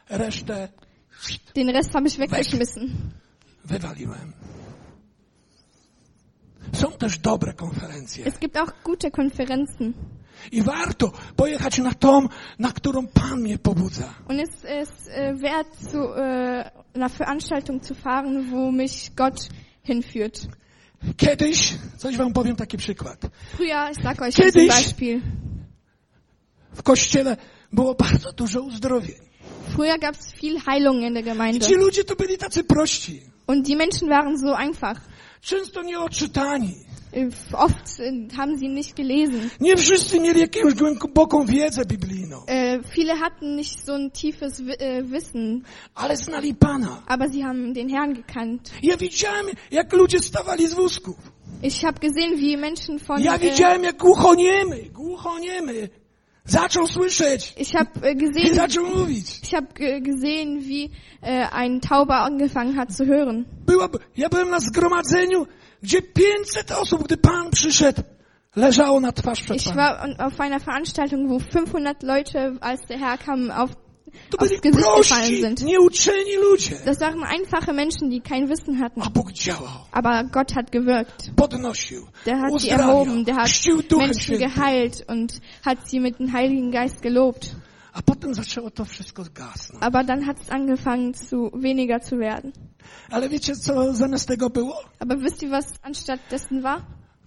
[0.09, 0.69] Resztę
[1.55, 3.11] Den Rest habe ich weggeschmissen.
[3.65, 4.33] wywaliłem.
[6.73, 8.25] Są też dobre konferencje.
[8.25, 9.93] Es gibt auch gute Konferenzen.
[10.51, 12.27] I warto pojechać na tą,
[12.59, 14.13] na którą Pan mnie pobudza.
[14.27, 19.49] Und es ist äh, wert, zu äh, einer Veranstaltung zu fahren, wo mich Gott
[19.83, 20.47] hinführt.
[21.17, 23.21] Kiedyś, coś wam powiem taki przykład.
[24.35, 24.95] Kiedyś-.
[26.73, 27.37] W kościele
[27.73, 29.15] było bardzo dużo uzdrowień.
[29.75, 31.65] Früher gab es viel Heilung in der I Gemeinde.
[31.65, 33.21] ci ludzie to byli tacy prości.
[33.47, 35.01] Und die Menschen waren so einfach.
[35.41, 36.75] Często nieoczytani.
[37.53, 38.01] Oft
[38.37, 39.49] haben sie nicht gelesen.
[39.59, 42.37] Nie wszyscy mieli jakąś głęboką wiedzę biblijną.
[42.47, 45.63] Äh, Viele hatten nicht so ein tiefes äh, Wissen,
[45.95, 47.03] Ale znali Pana.
[47.07, 48.71] aber sie haben den Herrn gekannt.
[48.83, 51.15] Ja widziałem, jak ludzie stawali z wózków.
[51.63, 55.89] Ich habe gesehen, wie Menschen von Ja äh, widziałem, jak głuchoniemy, głuchoniemy
[56.45, 59.39] zaczął słyszeć ich habe äh, i gesehen, zaczął mówić.
[59.43, 60.89] ich habe äh, gesehen, wie
[61.21, 63.45] äh, ein Tauber angefangen hat zu hören.
[63.65, 65.45] Była, ja byłem na zgromadzeniu,
[65.83, 68.01] gdzie 500 osób, gdy Pan przyszedł,
[68.55, 69.77] leżało na twarz przed Ich Panem.
[69.77, 73.69] war an- auf einer Veranstaltung, wo 500 Leute, als der Herr kam, auf
[74.29, 76.75] To byli prości, nieuczeni ludzie.
[76.85, 79.01] Das waren einfache Menschen, die kein Wissen hatten.
[79.01, 81.31] A Bóg działał, Aber Gott hat gewirkt.
[81.35, 83.49] podnosił, Der hat sie erhoben, der hat
[83.97, 87.55] Menschen geheilt und hat sie mit dem Heiligen Geist gelobt.
[87.93, 89.83] A potem zaczęło to wszystko gasnąć.
[89.83, 92.51] Aber dann hat es angefangen, zu weniger zu werden.
[93.09, 94.83] Ale wiecie, co zamiast tego było?
[94.99, 96.81] Aber wisst ihr, was anstatt dessen war?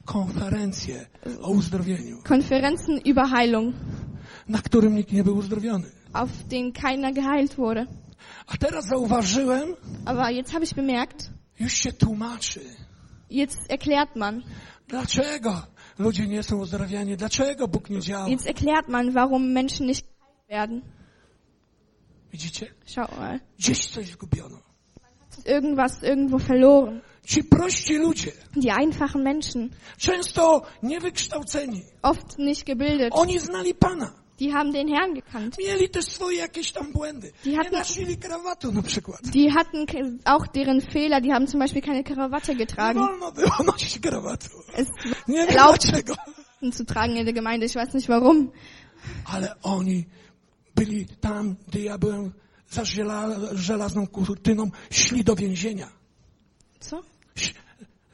[0.04, 1.06] Konferencje
[1.42, 3.74] o uzdrowieniu, Konferenzen über Heilung,
[4.48, 5.90] na którym nikt nie był uzdrowiony.
[6.12, 7.86] auf denen keiner geheilt wurde.
[8.46, 11.30] A teraz zauważyłem, Aber jetzt habe ich bemerkt,
[11.60, 12.60] już się tłumaczy.
[13.30, 14.42] jetzt erklärt man.
[14.88, 15.62] Dlaczego
[15.98, 17.16] ludzie nie są uzdrawiani?
[17.16, 18.28] Dlaczego Bóg nie działa?
[18.28, 20.82] Jetzt erklärt man, warum Menschen nicht geheilt werden.
[22.32, 22.66] Widzicie?
[22.86, 23.40] Schau mal.
[23.58, 24.56] Gdzieś coś zgubiono.
[25.44, 27.00] Irgendwas irgendwo verloren.
[27.26, 34.12] Ci prości ludzie, Die einfachen Menschen, często niewykształceni, oft nicht gebildet, oni znali Pana.
[34.38, 35.56] die haben den Herrn gekannt.
[35.58, 37.32] Mieli też swoje jakieś tam błędy.
[37.44, 39.20] Die hatten- nosili krawatu na przykład.
[39.30, 39.86] Die hatten
[40.24, 42.98] auch deren Fehler, die haben zum Beispiel keine Krawatte Nie getragen.
[43.02, 44.48] wolno było nosić krawatu.
[44.76, 44.86] Es
[45.28, 46.14] Nie wiem erlaubt dlaczego.
[46.72, 48.50] zu tragen in der Gemeinde, ich weiß nicht warum.
[49.24, 50.04] Ale oni
[50.74, 52.32] byli tam, gdy ja byłem
[52.70, 55.88] za żela, żelazną kurtyną, szli do więzienia.
[57.36, 57.54] Ś-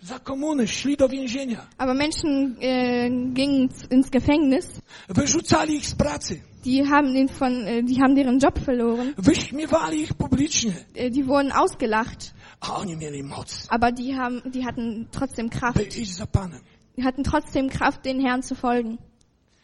[0.02, 1.66] Za komuny szli do więzienia.
[1.78, 4.66] Aber Menschen äh, gingen z- ins Gefängnis,
[5.08, 6.40] Wyrzucali ich z pracy.
[6.64, 10.72] die haben, den von, äh, die haben deren Job verloren, Wyśmiewali ich publicznie.
[10.94, 15.58] äh, die wurden ausgelacht, A oni mieli moc, aber die, haben, die hatten trotzdem by
[15.58, 16.60] Kraft, iść za Panem.
[16.96, 18.98] die hatten trotzdem Kraft, den Herrn zu folgen.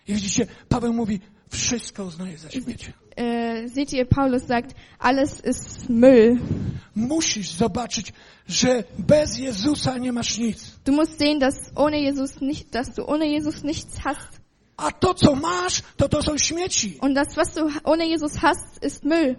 [0.09, 1.21] I widzicie, Paweł mówi,
[1.51, 2.93] wszystko uznaje za śmiecie.
[3.75, 6.39] Seht ihr, Paulus sagt, alles ist Müll.
[6.95, 8.13] Musisz zobaczyć,
[8.49, 10.79] że bez Jezusa nie masz nic.
[10.85, 14.41] Du musst sehen, dass ohne Jesus nicht, dass du ohne Jesus nichts hast.
[14.77, 16.99] A to, co masz, to to są śmieci.
[17.01, 19.37] Und das, was du ohne Jesus hast, ist Müll.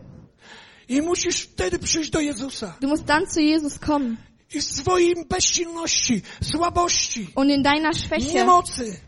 [0.89, 2.77] I musisz wtedy przyjść do Jezusa.
[2.81, 4.17] Du musst dann zu Jesus kommen.
[4.53, 8.99] I w swojej bezsilności, słabości, Und in deiner Schwäche, niemocy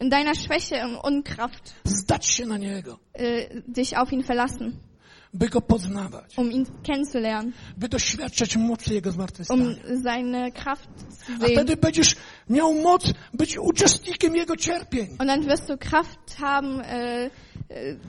[0.00, 4.80] in deiner Schwäche und Unkraft, zdać się na Niego, äh, dich auf ihn verlassen,
[5.34, 9.10] by Go poznawać, um ihn kennenzulernen, by doświadczać mocy Jego
[9.50, 10.88] um seine Kraft
[11.26, 11.52] zu A sehen.
[11.52, 12.16] wtedy będziesz
[12.50, 15.08] miał moc być uczestnikiem Jego cierpień.
[15.18, 17.30] Und dann wirst du Kraft haben, äh,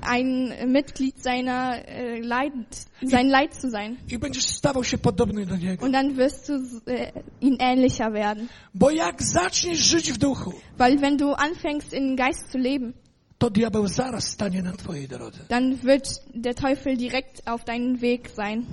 [0.02, 2.54] ein Mitglied seiner äh, Leid,
[3.02, 3.98] sein Leid zu sein.
[4.10, 5.86] I będziesz stawał się podobny do Niego.
[5.86, 6.54] Und dann wirst du
[6.86, 8.48] äh, ihn ähnlicher werden.
[8.74, 12.94] Bo jak zaczniesz żyć w duchu, Weil wenn du anfängst, in Geist zu leben,
[13.38, 15.40] to diabeł zaraz stanie na twojej drodze.
[15.50, 18.66] dann wird der Teufel direkt auf deinen Weg sein.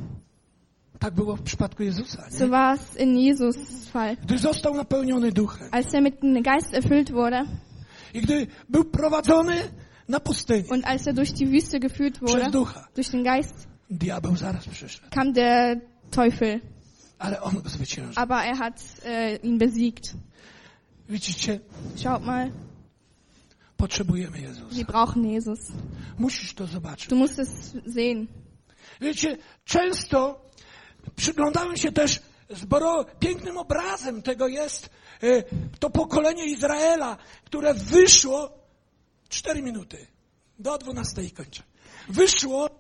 [0.99, 2.25] Tak było w przypadku Jezusa.
[2.33, 2.39] Nie?
[2.39, 3.57] So war es in Jesus
[3.93, 4.17] Fall.
[4.17, 7.45] Gdy został napełniony duchem Als er mit dem Geist erfüllt wurde
[8.15, 9.55] i gdy był prowadzony
[10.09, 12.51] na pustynię und als er durch die Wüste geführt wurde,
[12.95, 13.69] durch den Geist,
[15.11, 15.81] kam der
[16.11, 16.61] Teufel.
[17.19, 18.23] Ale on go zwyciężył.
[18.23, 18.75] Aber er hat
[19.05, 20.15] äh, ihn besiegt.
[21.09, 21.61] Widzicie,
[21.97, 22.51] Schaut mal,
[23.77, 24.77] potrzebujemy Jezusa.
[24.77, 25.59] wir brauchen Jesus.
[26.19, 27.09] Musisz to zobaczyć.
[27.09, 28.27] Du musst es sehen.
[29.01, 30.41] Wiecie, często
[31.17, 34.91] przyglądałem się też zboro pięknym obrazem tego jest
[35.23, 35.43] e,
[35.79, 38.64] to pokolenie Izraela, które wyszło
[39.29, 40.07] cztery minuty
[40.59, 41.63] do dwunastej kończę.
[42.09, 42.71] Wyszło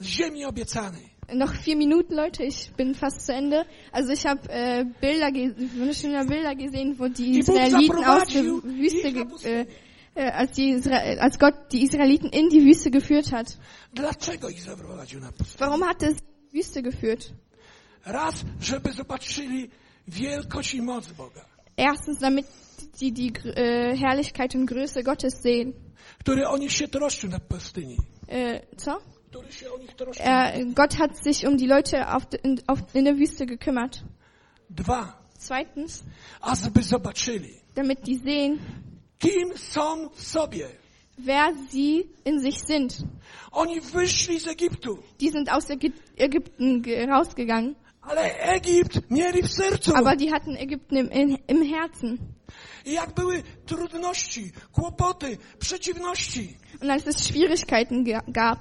[0.00, 1.16] z ziemi obiecanej.
[1.34, 3.64] Noch vier Minuten, Leute, ich bin fast zu Ende.
[3.92, 5.32] Also ich habe äh, Bilder,
[5.76, 9.08] wunderschöne Bilder gesehen, wo die Israeliten aus der Wüste,
[9.48, 9.66] äh,
[10.14, 13.58] äh, als, die Isra als Gott die Israeliten in die Wüste geführt hat.
[15.58, 17.34] Warum hat er sie in die Wüste geführt?
[18.06, 19.70] Raz, żeby zobaczyli
[20.08, 21.44] wielkość i moc Boga,
[21.76, 22.46] Erstens, damit
[23.00, 25.72] die gr- äh, Herrlichkeit und Größe Gottes sehen.
[26.20, 27.96] który o nich się troszczył na pustyni.
[28.28, 28.98] Äh, so?
[29.30, 30.26] Który się o nich troszczył.
[30.26, 34.02] Er, Gott hat sich um die Leute auf, in, auf, in der Wüste gekümmert.
[34.70, 36.04] Dwa, Zweitens,
[36.40, 38.58] a żeby zobaczyli, damit die sehen,
[39.18, 40.66] kim są w sobie.
[41.18, 42.98] wer sie in sich sind.
[43.52, 49.48] Oni wyszli z Egiptu, Die sind aus Ägyp Ägypten ge- rausgegangen, ale Egipt mieli w
[49.52, 49.94] sercu.
[49.94, 52.18] aber die hatten Ägypten im, im Herzen.
[52.84, 58.58] I jak były trudności, kłopoty, przeciwności, Und als es Schwierigkeiten ga- gab,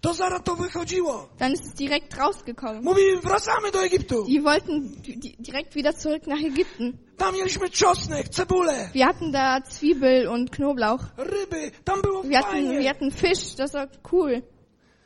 [0.00, 1.28] to zaraz to wychodziło.
[1.38, 2.82] dann ist es direkt rausgekommen.
[2.84, 4.24] Mówi, wracamy do Egiptu.
[4.24, 6.98] Die wollten di- direkt wieder zurück nach Ägypten.
[7.16, 11.00] Tam mieliśmy czosnek, cebulę, Wir hatten da Zwiebel und Knoblauch.
[11.16, 14.42] ryby, tam było Wir hatten, wir hatten Fisch, das war cool.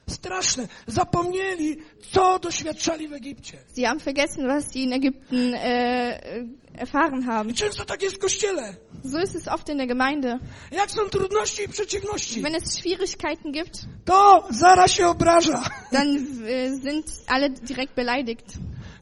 [0.07, 0.69] Straszne.
[0.87, 1.77] Zapomnieli,
[2.13, 3.59] co doświadczali w Egipcie.
[3.77, 7.51] Sie haben vergessen, was sie in Ägypten äh, erfahren haben.
[7.51, 8.75] I często tak jest w kościele.
[9.13, 10.39] So ist es oft in der Gemeinde.
[10.71, 15.63] Jak są trudności i przeciwności, Wenn es Schwierigkeiten gibt, to zaraz się obraża.
[15.93, 18.47] dann äh, sind alle direkt beleidigt.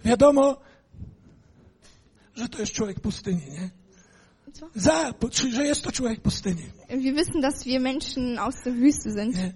[0.04, 0.56] Wiadomo,
[2.34, 3.70] że to jest człowiek pustyni, nie?
[4.74, 5.14] Za,
[5.52, 6.62] że jest to człowiek pustyni.
[6.88, 9.36] Wir wissen, dass wir Menschen aus der Wüste sind.
[9.36, 9.52] Nie?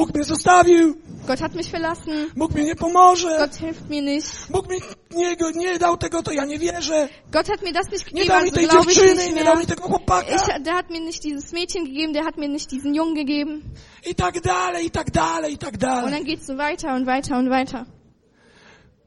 [0.00, 0.96] Bóg mnie zostawił,
[1.26, 2.30] Gott hat mich verlassen.
[2.36, 4.46] Bóg mi nie pomoże, Gott hilft mir nicht.
[4.50, 4.76] Bóg mi
[5.10, 7.08] nie, nie dał tego, to ja nie wierzę.
[7.32, 9.58] Gott hat mir das nicht Nie gegeben, dał mi also tej ich dziewczyny, nie dał
[9.58, 10.30] mi tego chłopaka.
[10.36, 13.62] Ich, der hat mir nicht dieses Mädchen gegeben, der hat mir nicht diesen Jungen gegeben.
[14.10, 16.10] I tak dalej, i tak dalej, i tak Und dalej.
[16.12, 17.86] dann geht's so weiter und weiter und weiter.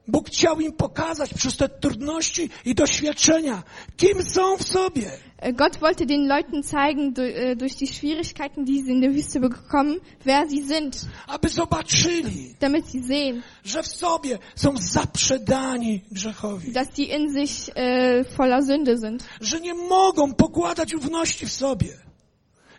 [0.07, 3.63] Bóg chciał im pokazać przez te trudności i doświadczenia,
[3.97, 5.11] kim są w sobie.
[5.53, 9.99] Gott wollte den Leuten zeigen, äh, durch die Schwierigkeiten, die sie in der Wüste bekommen,
[10.25, 16.71] wer sie sind, Aby zobaczyli, damit sie sehen, że w sobie są zaprzedani grzechowi.
[16.71, 19.23] dass die in sich äh, voller Sünde sind.
[19.41, 21.97] Że nie mogą pokładać ufności w sobie.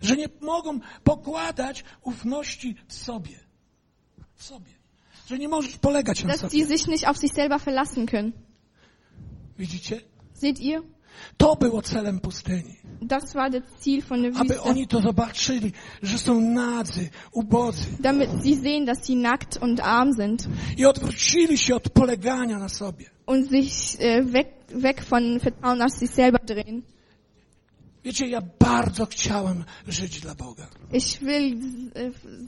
[0.02, 3.40] Że nie mogą pokładać ufności w sobie.
[4.34, 4.73] W sobie.
[5.26, 6.50] Że nie możesz polegać na Dass sobie.
[6.66, 8.32] die sich nicht auf sich selber verlassen können.
[9.58, 10.00] Widzicie?
[10.34, 10.82] Seht ihr?
[11.36, 12.76] To było celem pustyni.
[13.02, 14.62] Das war das Ziel von der Aby Wüste.
[14.62, 15.72] oni to zobaczyli,
[16.02, 17.86] że są nadzy, ubodzy.
[18.00, 20.48] Damit sie sehen, dass sie nackt und arm sind.
[20.76, 23.04] I odwrócili się od polegania na sobie.
[23.26, 26.82] Und sich äh, weg, weg von Vertrauen auf sich selber drehen.
[28.04, 30.66] Wiecie, ja bardzo chciałem żyć dla Boga.
[30.92, 31.56] Ich will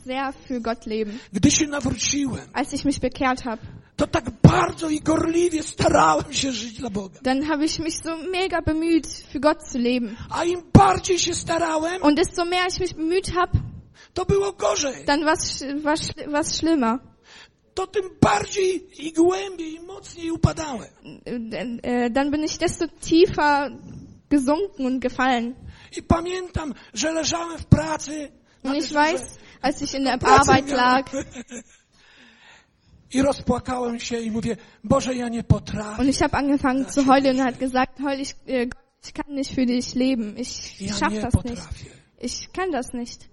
[0.04, 1.18] sehr für Gott leben.
[1.32, 3.62] Gdy się nawróciłem, Als ich mich bekehrt habe,
[3.96, 7.20] to tak bardzo i gorliwie starałem się żyć dla Boga.
[7.22, 10.16] dann habe ich mich so mega bemüht, für Gott zu leben.
[10.30, 13.52] A im bardziej się starałem, Und desto mehr ich mich bemüht habe,
[14.14, 15.04] to było gorzej.
[15.04, 16.98] dann was was was schlimmer.
[17.74, 20.88] To tym bardziej i głębiej i mocniej upadałem.
[21.24, 23.70] Äh, äh, Dann bin ich desto tiefer
[24.28, 25.54] gesunken und gefallen.
[28.62, 31.10] Und ich weiß, als ich in der Arbeit lag
[33.12, 36.00] I rozpłakałem się i mówię, Boże, ja nie potrafię.
[36.02, 38.68] und ich habe angefangen zu heulen und hat gesagt, heul ich, äh,
[39.04, 40.36] ich kann nicht für dich leben.
[40.36, 41.32] Ich Ja schaff das nicht.
[41.32, 41.90] potrafię.
[42.20, 43.28] Ich kann das nicht.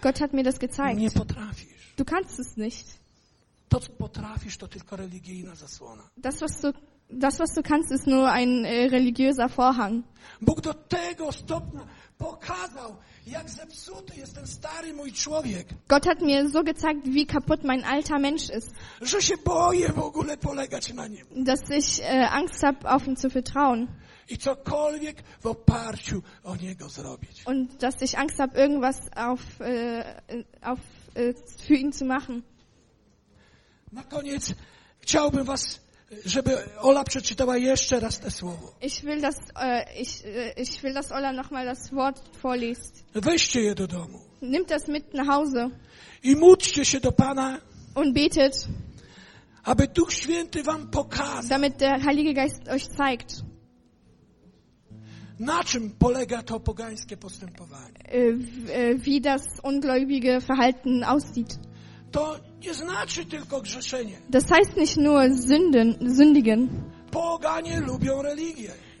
[0.00, 0.98] Gott hat mir das gezeigt.
[1.96, 2.86] Du kannst es nicht.
[3.68, 6.02] To, co potrafisz, to tylko religijna zasłona.
[6.16, 6.72] Das, was du,
[7.08, 10.04] das, was du kannst, ist nur ein äh, religiöser Vorhang.
[10.40, 11.80] Bóg do tego stopnia
[12.18, 12.96] pokazał,
[13.26, 17.84] jak zepsuty jest ten stary mój człowiek, Gott hat mir so gezeigt, wie kaputt mein
[17.84, 21.26] alter Mensch ist, że się boję w ogóle polegać na nim.
[21.44, 23.88] dass ich äh, Angst habe, auf ihn zu vertrauen
[24.28, 27.42] I cokolwiek w oparciu o niego zrobić.
[27.46, 30.04] und dass ich Angst habe, irgendwas auf, äh,
[30.62, 30.78] auf,
[31.14, 31.34] äh,
[31.66, 32.42] für ihn zu machen.
[33.92, 34.54] Na koniec
[35.00, 35.80] chciałbym was,
[36.24, 38.74] żeby Ola przeczytała jeszcze raz te słowo.
[38.82, 43.04] Ich will, dass äh, ich, äh, ich will, dass Ola nochmal das Wort vorliest.
[43.14, 45.70] Weźcie je do domu Nimmt das mit nach Hause
[46.22, 47.58] i módlcie się do Pana,
[47.94, 48.68] und betet,
[49.64, 53.42] aby Duch Święty wam pokazał, damit der Heilige Geist euch zeigt,
[55.38, 57.98] na czym polega to pogańskie postępowanie.
[58.04, 61.58] äh, wie das ungläubige Verhalten aussieht.
[62.14, 62.36] To
[62.66, 64.18] nie znaczy tylko grzeszenie.
[64.30, 66.68] Das heißt nicht nur Sünden, sündigen.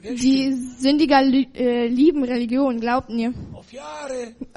[0.02, 3.32] Die Sündiger äh, lieben Religion, glaubt mir.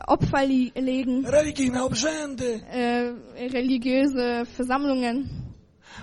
[0.07, 1.39] Opfer legen, äh,
[3.53, 5.29] religiöse Versammlungen,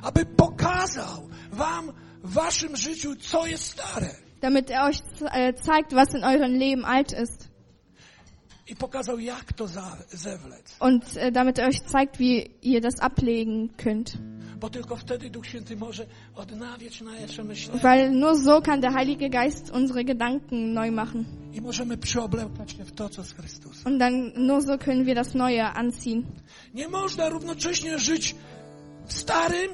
[0.02, 1.92] aby pokazał wam
[2.22, 4.10] w waszym życiu, co jest stare.
[4.40, 5.02] damit er euch
[5.32, 7.48] äh, zeigt, was in eurem Leben alt ist.
[10.80, 14.18] Und äh, damit er euch zeigt, wie ihr das ablegen könnt.
[14.60, 17.80] Bo tylko wtedy Duch Święty może odnawiać nasze myślenie.
[17.82, 21.24] Weil nur so kann der Heilige Geist unsere Gedanken neu machen.
[21.52, 23.92] I możemy przyoblekać się w to, co z Chrystusem.
[23.92, 26.24] Und dann nur so können wir das Neue anziehen.
[26.74, 28.34] Nie można równocześnie żyć
[29.06, 29.70] w starym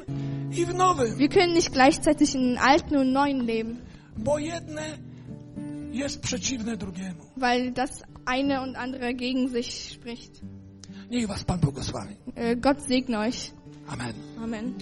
[0.52, 3.76] i w nowym, Wir können nicht gleichzeitig in Alten und Neuen leben,
[4.16, 4.82] bo jedne
[5.92, 7.20] jest przeciwne drugiemu.
[7.36, 10.40] weil das eine und andere gegen sich spricht.
[12.36, 13.52] Äh, Gott segne euch.
[13.88, 14.14] Amen.
[14.40, 14.74] Amen.